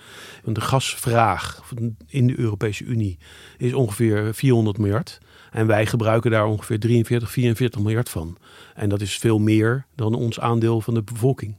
Want 0.43 0.55
de 0.55 0.61
gasvraag 0.61 1.61
in 2.07 2.27
de 2.27 2.39
Europese 2.39 2.83
Unie 2.83 3.17
is 3.57 3.73
ongeveer 3.73 4.33
400 4.33 4.77
miljard. 4.77 5.19
En 5.51 5.67
wij 5.67 5.85
gebruiken 5.85 6.31
daar 6.31 6.45
ongeveer 6.45 6.79
43, 6.79 7.31
44 7.31 7.81
miljard 7.81 8.09
van. 8.09 8.37
En 8.75 8.89
dat 8.89 9.01
is 9.01 9.17
veel 9.17 9.39
meer 9.39 9.85
dan 9.95 10.13
ons 10.13 10.39
aandeel 10.39 10.81
van 10.81 10.93
de 10.93 11.03
bevolking. 11.03 11.55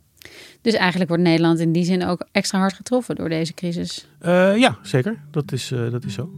Dus 0.61 0.75
eigenlijk 0.75 1.09
wordt 1.09 1.25
Nederland 1.25 1.59
in 1.59 1.73
die 1.73 1.85
zin 1.85 2.07
ook 2.07 2.27
extra 2.33 2.59
hard 2.59 2.73
getroffen 2.73 3.15
door 3.15 3.29
deze 3.29 3.55
crisis? 3.55 4.09
Uh, 4.23 4.57
ja, 4.57 4.79
zeker. 4.83 5.25
Dat 5.31 5.53
is, 5.53 5.71
uh, 5.71 5.91
dat 5.91 6.05
is 6.05 6.15
zo. 6.15 6.31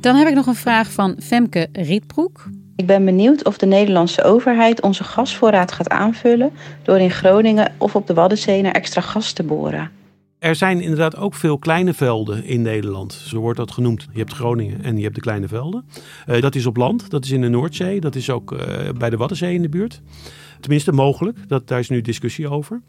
Dan 0.00 0.16
heb 0.16 0.28
ik 0.28 0.34
nog 0.34 0.46
een 0.46 0.54
vraag 0.54 0.92
van 0.92 1.16
Femke 1.22 1.68
Rietbroek. 1.72 2.48
Ik 2.80 2.86
ben 2.86 3.04
benieuwd 3.04 3.44
of 3.44 3.58
de 3.58 3.66
Nederlandse 3.66 4.22
overheid 4.22 4.82
onze 4.82 5.04
gasvoorraad 5.04 5.72
gaat 5.72 5.88
aanvullen 5.88 6.50
door 6.82 6.98
in 6.98 7.10
Groningen 7.10 7.72
of 7.78 7.96
op 7.96 8.06
de 8.06 8.14
Waddenzee 8.14 8.62
naar 8.62 8.72
extra 8.72 9.00
gas 9.00 9.32
te 9.32 9.42
boren. 9.42 9.90
Er 10.38 10.54
zijn 10.54 10.80
inderdaad 10.80 11.16
ook 11.16 11.34
veel 11.34 11.58
kleine 11.58 11.94
velden 11.94 12.44
in 12.44 12.62
Nederland. 12.62 13.12
Zo 13.12 13.40
wordt 13.40 13.58
dat 13.58 13.70
genoemd. 13.70 14.08
Je 14.12 14.18
hebt 14.18 14.32
Groningen 14.32 14.82
en 14.82 14.96
je 14.96 15.02
hebt 15.02 15.14
de 15.14 15.20
kleine 15.20 15.48
velden. 15.48 15.84
Uh, 16.28 16.40
dat 16.40 16.54
is 16.54 16.66
op 16.66 16.76
land, 16.76 17.10
dat 17.10 17.24
is 17.24 17.30
in 17.30 17.40
de 17.40 17.48
Noordzee, 17.48 18.00
dat 18.00 18.14
is 18.14 18.30
ook 18.30 18.52
uh, 18.52 18.58
bij 18.98 19.10
de 19.10 19.16
Waddenzee 19.16 19.54
in 19.54 19.62
de 19.62 19.68
buurt. 19.68 20.00
Tenminste, 20.60 20.92
mogelijk. 20.92 21.48
Dat, 21.48 21.68
daar 21.68 21.78
is 21.78 21.88
nu 21.88 22.00
discussie 22.00 22.48
over. 22.48 22.80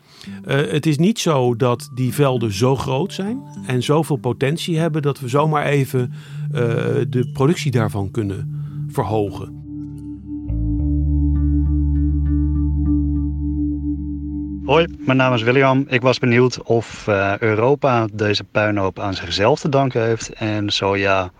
Uh, 0.46 0.56
het 0.56 0.86
is 0.86 0.98
niet 0.98 1.20
zo 1.20 1.56
dat 1.56 1.90
die 1.94 2.14
velden 2.14 2.54
zo 2.54 2.76
groot 2.76 3.14
zijn 3.14 3.42
en 3.66 3.84
zoveel 3.84 4.18
potentie 4.18 4.80
hebben 4.80 5.02
dat 5.02 5.20
we 5.20 5.28
zomaar 5.28 5.66
even 5.66 6.14
de 7.10 7.30
productie 7.34 7.72
daarvan 7.72 8.12
kunnen 8.12 8.66
verhogen. 8.88 9.61
Hoi, 14.72 14.88
mijn 14.98 15.18
naam 15.18 15.34
is 15.34 15.42
William. 15.42 15.86
Ik 15.88 16.02
was 16.02 16.20
benieuwd 16.20 16.64
of 16.64 17.06
uh, 17.10 17.38
Europa 17.38 18.08
deze 18.14 18.44
puinhoop 18.44 19.00
aan 19.00 19.14
zichzelf 19.14 19.60
te 19.60 19.70
danken 19.70 20.04
heeft. 20.04 20.30
En 20.34 20.70
zo 20.70 20.98
ja, 20.98 21.32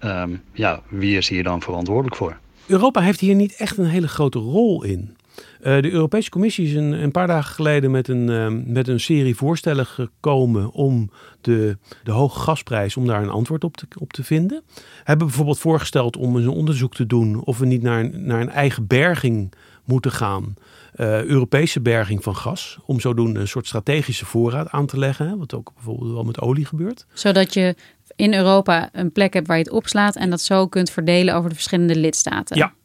um, 0.00 0.42
ja, 0.52 0.80
wie 0.88 1.16
is 1.16 1.28
hier 1.28 1.42
dan 1.42 1.62
verantwoordelijk 1.62 2.16
voor? 2.16 2.36
Europa 2.66 3.00
heeft 3.00 3.20
hier 3.20 3.34
niet 3.34 3.56
echt 3.56 3.78
een 3.78 3.86
hele 3.86 4.08
grote 4.08 4.38
rol 4.38 4.84
in. 4.84 5.16
Uh, 5.62 5.82
de 5.82 5.90
Europese 5.90 6.30
Commissie 6.30 6.66
is 6.66 6.74
een, 6.74 6.92
een, 6.92 7.10
paar 7.10 7.26
dagen 7.26 7.54
geleden 7.54 7.90
met 7.90 8.08
een, 8.08 8.30
uh, 8.30 8.46
met 8.72 8.88
een 8.88 9.00
serie 9.00 9.36
voorstellen 9.36 9.86
gekomen 9.86 10.70
om 10.70 11.10
de, 11.40 11.76
de 12.04 12.10
hoge 12.10 12.38
gasprijs, 12.40 12.96
om 12.96 13.06
daar 13.06 13.22
een 13.22 13.30
antwoord 13.30 13.64
op 13.64 13.76
te, 13.76 13.86
op 13.98 14.12
te 14.12 14.24
vinden. 14.24 14.62
Hebben 15.04 15.26
bijvoorbeeld 15.26 15.58
voorgesteld 15.58 16.16
om 16.16 16.36
een 16.36 16.48
onderzoek 16.48 16.94
te 16.94 17.06
doen 17.06 17.44
of 17.44 17.58
we 17.58 17.66
niet 17.66 17.82
naar, 17.82 18.18
naar 18.18 18.40
een 18.40 18.50
eigen 18.50 18.86
berging 18.86 19.52
moeten 19.84 20.12
gaan. 20.12 20.54
Uh, 20.96 21.22
Europese 21.22 21.80
berging 21.80 22.22
van 22.22 22.36
gas. 22.36 22.78
Om 22.86 23.00
zodoende 23.00 23.40
een 23.40 23.48
soort 23.48 23.66
strategische 23.66 24.26
voorraad 24.26 24.70
aan 24.70 24.86
te 24.86 24.98
leggen. 24.98 25.28
Hè, 25.28 25.36
wat 25.36 25.54
ook 25.54 25.72
bijvoorbeeld 25.74 26.12
wel 26.12 26.24
met 26.24 26.40
olie 26.40 26.64
gebeurt. 26.64 27.06
Zodat 27.12 27.54
je 27.54 27.74
in 28.16 28.34
Europa 28.34 28.88
een 28.92 29.12
plek 29.12 29.34
hebt 29.34 29.46
waar 29.46 29.56
je 29.56 29.62
het 29.62 29.72
opslaat. 29.72 30.16
En 30.16 30.30
dat 30.30 30.40
zo 30.40 30.66
kunt 30.66 30.90
verdelen 30.90 31.34
over 31.34 31.48
de 31.48 31.54
verschillende 31.54 31.96
lidstaten. 31.96 32.56
Ja, 32.56 32.64
ja. 32.64 32.81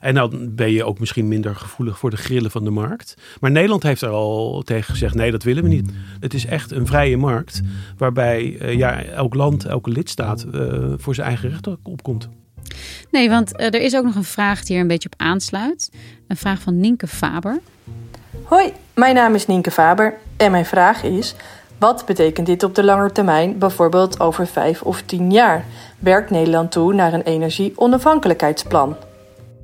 En 0.00 0.14
dan 0.14 0.54
ben 0.54 0.72
je 0.72 0.84
ook 0.84 0.98
misschien 0.98 1.28
minder 1.28 1.56
gevoelig 1.56 1.98
voor 1.98 2.10
de 2.10 2.16
grillen 2.16 2.50
van 2.50 2.64
de 2.64 2.70
markt. 2.70 3.14
Maar 3.40 3.50
Nederland 3.50 3.82
heeft 3.82 4.02
er 4.02 4.08
al 4.08 4.62
tegen 4.62 4.92
gezegd: 4.92 5.14
nee, 5.14 5.30
dat 5.30 5.42
willen 5.42 5.62
we 5.62 5.68
niet. 5.68 5.90
Het 6.20 6.34
is 6.34 6.46
echt 6.46 6.70
een 6.70 6.86
vrije 6.86 7.16
markt. 7.16 7.60
Waarbij 7.96 8.42
uh, 8.42 8.72
ja, 8.72 9.02
elk 9.02 9.34
land, 9.34 9.64
elke 9.64 9.90
lidstaat 9.90 10.46
uh, 10.54 10.92
voor 10.96 11.14
zijn 11.14 11.26
eigen 11.26 11.50
recht 11.50 11.68
opkomt. 11.82 12.28
Nee, 13.10 13.28
want 13.28 13.60
uh, 13.60 13.66
er 13.66 13.80
is 13.80 13.96
ook 13.96 14.04
nog 14.04 14.14
een 14.14 14.24
vraag 14.24 14.64
die 14.64 14.76
er 14.76 14.82
een 14.82 14.88
beetje 14.88 15.10
op 15.12 15.20
aansluit. 15.20 15.90
Een 16.28 16.36
vraag 16.36 16.60
van 16.60 16.80
Nienke 16.80 17.06
Faber. 17.06 17.60
Hoi, 18.42 18.72
mijn 18.94 19.14
naam 19.14 19.34
is 19.34 19.46
Nienke 19.46 19.70
Faber 19.70 20.14
en 20.36 20.50
mijn 20.50 20.66
vraag 20.66 21.02
is: 21.02 21.34
wat 21.78 22.06
betekent 22.06 22.46
dit 22.46 22.62
op 22.62 22.74
de 22.74 22.84
lange 22.84 23.12
termijn, 23.12 23.58
bijvoorbeeld 23.58 24.20
over 24.20 24.46
vijf 24.46 24.82
of 24.82 25.02
tien 25.02 25.32
jaar? 25.32 25.64
Werkt 25.98 26.30
Nederland 26.30 26.72
toe 26.72 26.94
naar 26.94 27.12
een 27.12 27.22
energie-onafhankelijkheidsplan? 27.22 28.96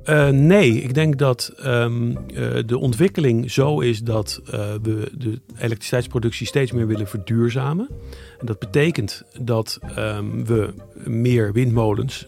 Uh, 0.09 0.29
nee, 0.29 0.81
ik 0.81 0.93
denk 0.93 1.17
dat 1.17 1.53
um, 1.65 2.09
uh, 2.11 2.57
de 2.65 2.77
ontwikkeling 2.77 3.51
zo 3.51 3.79
is 3.79 4.01
dat 4.01 4.41
uh, 4.45 4.51
we 4.81 5.11
de 5.17 5.41
elektriciteitsproductie 5.57 6.47
steeds 6.47 6.71
meer 6.71 6.87
willen 6.87 7.07
verduurzamen. 7.07 7.87
En 8.39 8.45
dat 8.45 8.59
betekent 8.59 9.23
dat 9.41 9.79
um, 9.97 10.45
we 10.45 10.73
meer 11.03 11.53
windmolens 11.53 12.27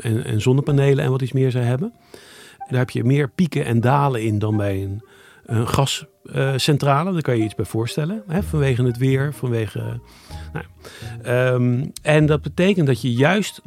en, 0.00 0.24
en, 0.24 0.40
zonnepanelen 0.40 1.04
en 1.04 1.10
wat 1.10 1.22
iets 1.22 1.32
meer 1.32 1.50
zou 1.50 1.64
hebben. 1.64 1.92
En 2.58 2.66
daar 2.68 2.78
heb 2.78 2.90
je 2.90 3.04
meer 3.04 3.30
pieken 3.30 3.64
en 3.64 3.80
dalen 3.80 4.22
in 4.22 4.38
dan 4.38 4.56
bij 4.56 4.82
een, 4.82 5.02
gascentrale. 5.66 7.12
Daar 7.12 7.22
kan 7.22 7.36
je 7.36 7.44
iets 7.44 7.54
bij 7.54 7.64
voorstellen. 7.64 8.22
Hè, 8.26 8.42
vanwege 8.42 8.82
het 8.82 8.98
weer, 8.98 9.34
vanwege. 9.34 10.00
Nou, 10.52 10.64
um, 11.54 11.92
en 12.02 12.26
dat 12.26 12.42
betekent 12.42 12.86
dat 12.86 13.00
je 13.00 13.12
juist 13.12 13.62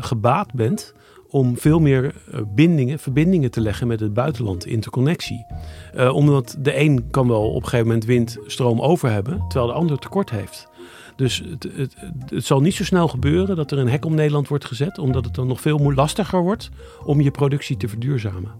gebaat 0.00 0.52
bent 0.52 0.94
om 1.30 1.58
veel 1.58 1.80
meer 1.80 2.14
bindingen, 2.54 2.98
verbindingen 2.98 3.50
te 3.50 3.60
leggen 3.60 3.86
met 3.86 4.00
het 4.00 4.14
buitenland, 4.14 4.66
interconnectie. 4.66 5.46
Uh, 5.94 6.14
omdat 6.14 6.56
de 6.58 6.80
een 6.80 7.10
kan 7.10 7.28
wel 7.28 7.50
op 7.50 7.62
een 7.62 7.68
gegeven 7.68 7.86
moment 7.86 8.04
windstroom 8.04 8.80
over 8.80 9.10
hebben, 9.10 9.44
terwijl 9.48 9.66
de 9.66 9.78
ander 9.78 9.98
tekort 9.98 10.30
heeft. 10.30 10.68
Dus 11.16 11.42
het, 11.50 11.66
het, 11.76 11.94
het, 12.28 12.44
zal 12.44 12.60
niet 12.60 12.74
zo 12.74 12.84
snel 12.84 13.08
gebeuren 13.08 13.56
dat 13.56 13.70
er 13.70 13.78
een 13.78 13.88
hek 13.88 14.04
om 14.04 14.14
Nederland 14.14 14.48
wordt 14.48 14.64
gezet, 14.64 14.98
omdat 14.98 15.24
het 15.24 15.34
dan 15.34 15.46
nog 15.46 15.60
veel 15.60 15.92
lastiger 15.92 16.42
wordt 16.42 16.68
om 17.04 17.20
je 17.20 17.30
productie 17.30 17.76
te 17.76 17.88
verduurzamen. 17.88 18.52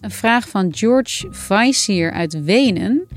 Een 0.00 0.10
vraag 0.10 0.48
van 0.48 0.74
George 0.74 1.30
Weisier 1.48 2.12
uit 2.12 2.44
Wenen. 2.44 3.08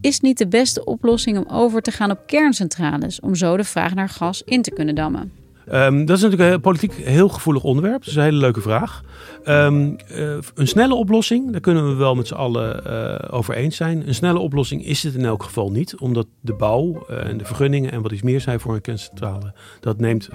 Is 0.00 0.20
niet 0.20 0.38
de 0.38 0.48
beste 0.48 0.84
oplossing 0.84 1.38
om 1.38 1.44
over 1.48 1.82
te 1.82 1.90
gaan 1.90 2.10
op 2.10 2.26
kerncentrales, 2.26 3.20
om 3.20 3.34
zo 3.34 3.56
de 3.56 3.64
vraag 3.64 3.94
naar 3.94 4.08
gas 4.08 4.42
in 4.42 4.62
te 4.62 4.70
kunnen 4.70 4.94
dammen? 4.94 5.41
Um, 5.72 6.04
dat 6.04 6.16
is 6.16 6.22
natuurlijk 6.22 6.52
een 6.52 6.60
politiek 6.60 6.92
heel 6.92 7.28
gevoelig 7.28 7.62
onderwerp. 7.62 7.98
Dat 7.98 8.06
is 8.06 8.14
een 8.14 8.22
hele 8.22 8.36
leuke 8.36 8.60
vraag. 8.60 9.02
Um, 9.46 9.96
uh, 10.10 10.36
een 10.54 10.68
snelle 10.68 10.94
oplossing, 10.94 11.50
daar 11.52 11.60
kunnen 11.60 11.88
we 11.88 11.94
wel 11.94 12.14
met 12.14 12.26
z'n 12.26 12.34
allen 12.34 12.82
uh, 12.86 13.34
over 13.34 13.54
eens 13.54 13.76
zijn. 13.76 14.08
Een 14.08 14.14
snelle 14.14 14.38
oplossing 14.38 14.84
is 14.84 15.02
het 15.02 15.14
in 15.14 15.24
elk 15.24 15.42
geval 15.42 15.70
niet, 15.70 15.96
omdat 15.96 16.26
de 16.40 16.54
bouw 16.54 17.06
uh, 17.10 17.26
en 17.26 17.38
de 17.38 17.44
vergunningen 17.44 17.92
en 17.92 18.02
wat 18.02 18.12
iets 18.12 18.22
meer 18.22 18.40
zijn 18.40 18.60
voor 18.60 18.74
een 18.74 18.80
kerncentrale, 18.80 19.54
dat 19.80 19.98
neemt 19.98 20.28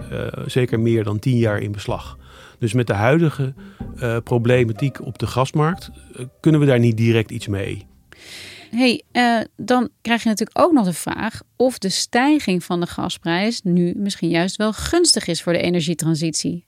zeker 0.45 0.79
meer 0.79 1.03
dan 1.03 1.19
tien 1.19 1.37
jaar 1.37 1.59
in 1.59 1.71
beslag. 1.71 2.17
Dus 2.59 2.73
met 2.73 2.87
de 2.87 2.93
huidige 2.93 3.53
problematiek 4.23 5.05
op 5.05 5.17
de 5.17 5.27
gasmarkt 5.27 5.89
kunnen 6.39 6.61
we 6.61 6.67
daar 6.67 6.79
niet 6.79 6.97
direct 6.97 7.31
iets 7.31 7.47
mee 7.47 7.85
hey, 8.69 9.03
uh, 9.12 9.39
dan 9.56 9.89
krijg 10.01 10.23
je 10.23 10.30
natuurlijk 10.30 10.60
ook 10.60 10.71
nog 10.71 10.86
de 10.86 10.93
vraag 10.93 11.41
of 11.56 11.77
de 11.77 11.89
stijging 11.89 12.63
van 12.63 12.80
de 12.80 12.88
gasprijs 12.88 13.62
nu 13.63 13.93
misschien 13.95 14.30
juist 14.30 14.56
wel 14.56 14.73
gunstig 14.73 15.27
is 15.27 15.43
voor 15.43 15.53
de 15.53 15.62
energietransitie. 15.62 16.65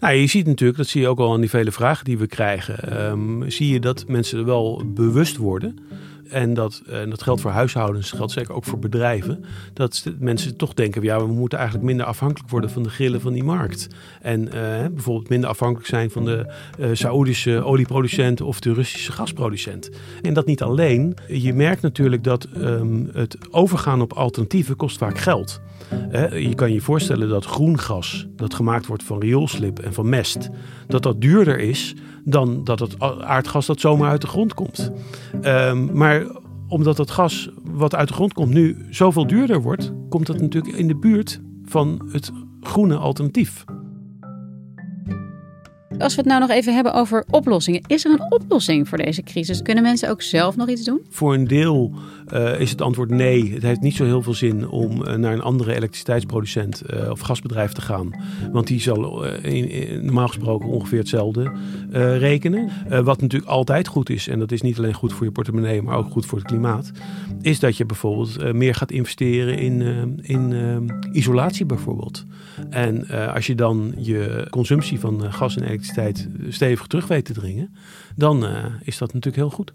Nou, 0.00 0.14
je 0.14 0.26
ziet 0.26 0.46
natuurlijk, 0.46 0.78
dat 0.78 0.88
zie 0.88 1.00
je 1.00 1.08
ook 1.08 1.18
al 1.18 1.32
aan 1.32 1.40
die 1.40 1.50
vele 1.50 1.72
vragen 1.72 2.04
die 2.04 2.18
we 2.18 2.26
krijgen, 2.26 3.06
um, 3.10 3.50
zie 3.50 3.68
je 3.68 3.80
dat 3.80 4.04
mensen 4.06 4.38
er 4.38 4.44
wel 4.44 4.82
bewust 4.86 5.36
worden 5.36 5.78
en 6.28 6.54
dat, 6.54 6.82
en 6.88 7.10
dat 7.10 7.22
geldt 7.22 7.40
voor 7.40 7.50
huishoudens, 7.50 8.08
dat 8.10 8.18
geldt 8.18 8.32
zeker 8.32 8.54
ook 8.54 8.64
voor 8.64 8.78
bedrijven, 8.78 9.44
dat 9.72 10.04
mensen 10.18 10.56
toch 10.56 10.74
denken, 10.74 11.02
ja, 11.02 11.26
we 11.26 11.32
moeten 11.32 11.58
eigenlijk 11.58 11.88
minder 11.88 12.06
afhankelijk 12.06 12.50
worden 12.50 12.70
van 12.70 12.82
de 12.82 12.88
grillen 12.88 13.20
van 13.20 13.32
die 13.32 13.44
markt. 13.44 13.88
En 14.22 14.40
uh, 14.44 14.50
bijvoorbeeld 14.92 15.28
minder 15.28 15.48
afhankelijk 15.48 15.88
zijn 15.88 16.10
van 16.10 16.24
de 16.24 16.52
uh, 16.78 16.88
Saoedische 16.92 17.62
olieproducent 17.62 18.40
of 18.40 18.60
de 18.60 18.72
Russische 18.72 19.12
gasproducent. 19.12 19.90
En 20.22 20.34
dat 20.34 20.46
niet 20.46 20.62
alleen. 20.62 21.16
Je 21.28 21.54
merkt 21.54 21.82
natuurlijk 21.82 22.24
dat 22.24 22.48
um, 22.56 23.10
het 23.12 23.36
overgaan 23.50 24.00
op 24.00 24.12
alternatieven 24.12 24.76
kost 24.76 24.98
vaak 24.98 25.18
geld. 25.18 25.60
Uh, 26.12 26.46
je 26.48 26.54
kan 26.54 26.72
je 26.72 26.80
voorstellen 26.80 27.28
dat 27.28 27.44
groen 27.44 27.78
gas, 27.78 28.26
dat 28.36 28.54
gemaakt 28.54 28.86
wordt 28.86 29.02
van 29.02 29.20
rioolslip 29.20 29.78
en 29.78 29.94
van 29.94 30.08
mest, 30.08 30.50
dat 30.86 31.02
dat 31.02 31.20
duurder 31.20 31.58
is 31.58 31.94
dan 32.24 32.64
dat 32.64 32.78
het 32.78 33.00
aardgas 33.20 33.66
dat 33.66 33.80
zomaar 33.80 34.10
uit 34.10 34.20
de 34.20 34.26
grond 34.26 34.54
komt. 34.54 34.92
Um, 35.42 35.96
maar 35.96 36.26
omdat 36.68 36.96
dat 36.96 37.10
gas 37.10 37.50
wat 37.62 37.94
uit 37.94 38.08
de 38.08 38.14
grond 38.14 38.32
komt 38.32 38.52
nu 38.52 38.86
zoveel 38.90 39.26
duurder 39.26 39.62
wordt, 39.62 39.92
komt 40.08 40.26
dat 40.26 40.40
natuurlijk 40.40 40.76
in 40.76 40.88
de 40.88 40.96
buurt 40.96 41.40
van 41.64 42.08
het 42.12 42.32
groene 42.60 42.96
alternatief. 42.96 43.64
Als 45.98 46.14
we 46.14 46.20
het 46.20 46.30
nou 46.30 46.40
nog 46.40 46.50
even 46.50 46.74
hebben 46.74 46.92
over 46.92 47.24
oplossingen. 47.30 47.80
Is 47.86 48.04
er 48.04 48.10
een 48.10 48.32
oplossing 48.32 48.88
voor 48.88 48.98
deze 48.98 49.22
crisis? 49.22 49.62
Kunnen 49.62 49.82
mensen 49.82 50.10
ook 50.10 50.22
zelf 50.22 50.56
nog 50.56 50.68
iets 50.68 50.84
doen? 50.84 51.00
Voor 51.10 51.34
een 51.34 51.46
deel 51.46 51.92
uh, 52.32 52.60
is 52.60 52.70
het 52.70 52.80
antwoord 52.80 53.10
nee. 53.10 53.52
Het 53.52 53.62
heeft 53.62 53.80
niet 53.80 53.96
zo 53.96 54.04
heel 54.04 54.22
veel 54.22 54.34
zin 54.34 54.68
om 54.68 55.02
uh, 55.02 55.14
naar 55.14 55.32
een 55.32 55.42
andere 55.42 55.74
elektriciteitsproducent 55.74 56.82
uh, 56.90 57.10
of 57.10 57.20
gasbedrijf 57.20 57.72
te 57.72 57.80
gaan. 57.80 58.10
Want 58.52 58.66
die 58.66 58.80
zal 58.80 59.24
in, 59.24 60.04
normaal 60.04 60.28
gesproken 60.28 60.68
ongeveer 60.68 60.98
hetzelfde 60.98 61.52
rekenen. 62.18 62.70
wat 63.04 63.20
natuurlijk 63.20 63.50
altijd 63.50 63.88
goed 63.88 64.10
is, 64.10 64.28
en 64.28 64.38
dat 64.38 64.52
is 64.52 64.62
niet 64.62 64.78
alleen 64.78 64.94
goed 64.94 65.12
voor 65.12 65.26
je 65.26 65.32
portemonnee, 65.32 65.82
maar 65.82 65.96
ook 65.96 66.10
goed 66.10 66.26
voor 66.26 66.38
het 66.38 66.46
klimaat. 66.46 66.90
Is 67.40 67.60
dat 67.60 67.76
je 67.76 67.86
bijvoorbeeld 67.86 68.52
meer 68.52 68.74
gaat 68.74 68.90
investeren 68.90 69.58
in, 69.58 69.82
in 70.22 70.90
isolatie 71.12 71.66
bijvoorbeeld. 71.66 72.24
En 72.70 73.08
als 73.34 73.46
je 73.46 73.54
dan 73.54 73.94
je 73.98 74.46
consumptie 74.50 75.00
van 75.00 75.32
gas 75.32 75.56
en 75.56 75.62
elektriciteit 75.62 75.83
stevig 76.48 76.86
terug 76.86 77.06
weet 77.06 77.24
te 77.24 77.32
dringen, 77.32 77.74
dan 78.16 78.46
is 78.82 78.98
dat 78.98 79.12
natuurlijk 79.12 79.36
heel 79.36 79.50
goed. 79.50 79.72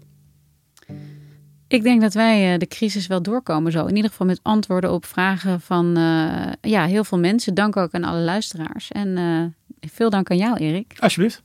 Ik 1.70 1.82
denk 1.82 2.00
dat 2.00 2.14
wij 2.14 2.52
eh, 2.52 2.58
de 2.58 2.66
crisis 2.66 3.06
wel 3.06 3.22
doorkomen 3.22 3.72
zo. 3.72 3.86
In 3.86 3.96
ieder 3.96 4.10
geval 4.10 4.26
met 4.26 4.40
antwoorden 4.42 4.92
op 4.92 5.06
vragen 5.06 5.60
van 5.60 5.98
uh, 5.98 6.52
ja, 6.60 6.86
heel 6.86 7.04
veel 7.04 7.18
mensen. 7.18 7.54
Dank 7.54 7.76
ook 7.76 7.92
aan 7.92 8.04
alle 8.04 8.20
luisteraars. 8.20 8.90
En 8.90 9.08
uh, 9.16 9.44
veel 9.80 10.10
dank 10.10 10.30
aan 10.30 10.36
jou, 10.36 10.56
Erik. 10.56 10.94
Alsjeblieft. 10.98 11.42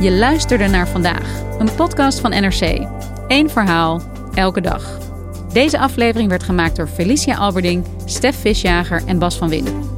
Je 0.00 0.16
luisterde 0.18 0.66
naar 0.66 0.88
vandaag, 0.88 1.58
een 1.58 1.74
podcast 1.74 2.20
van 2.20 2.30
NRC. 2.30 2.88
Eén 3.28 3.50
verhaal, 3.50 4.02
elke 4.34 4.60
dag. 4.60 4.98
Deze 5.52 5.78
aflevering 5.78 6.28
werd 6.28 6.42
gemaakt 6.42 6.76
door 6.76 6.88
Felicia 6.88 7.36
Alberding, 7.36 7.84
Stef 8.04 8.36
Visjager 8.36 9.06
en 9.06 9.18
Bas 9.18 9.36
van 9.36 9.48
Winden. 9.48 9.97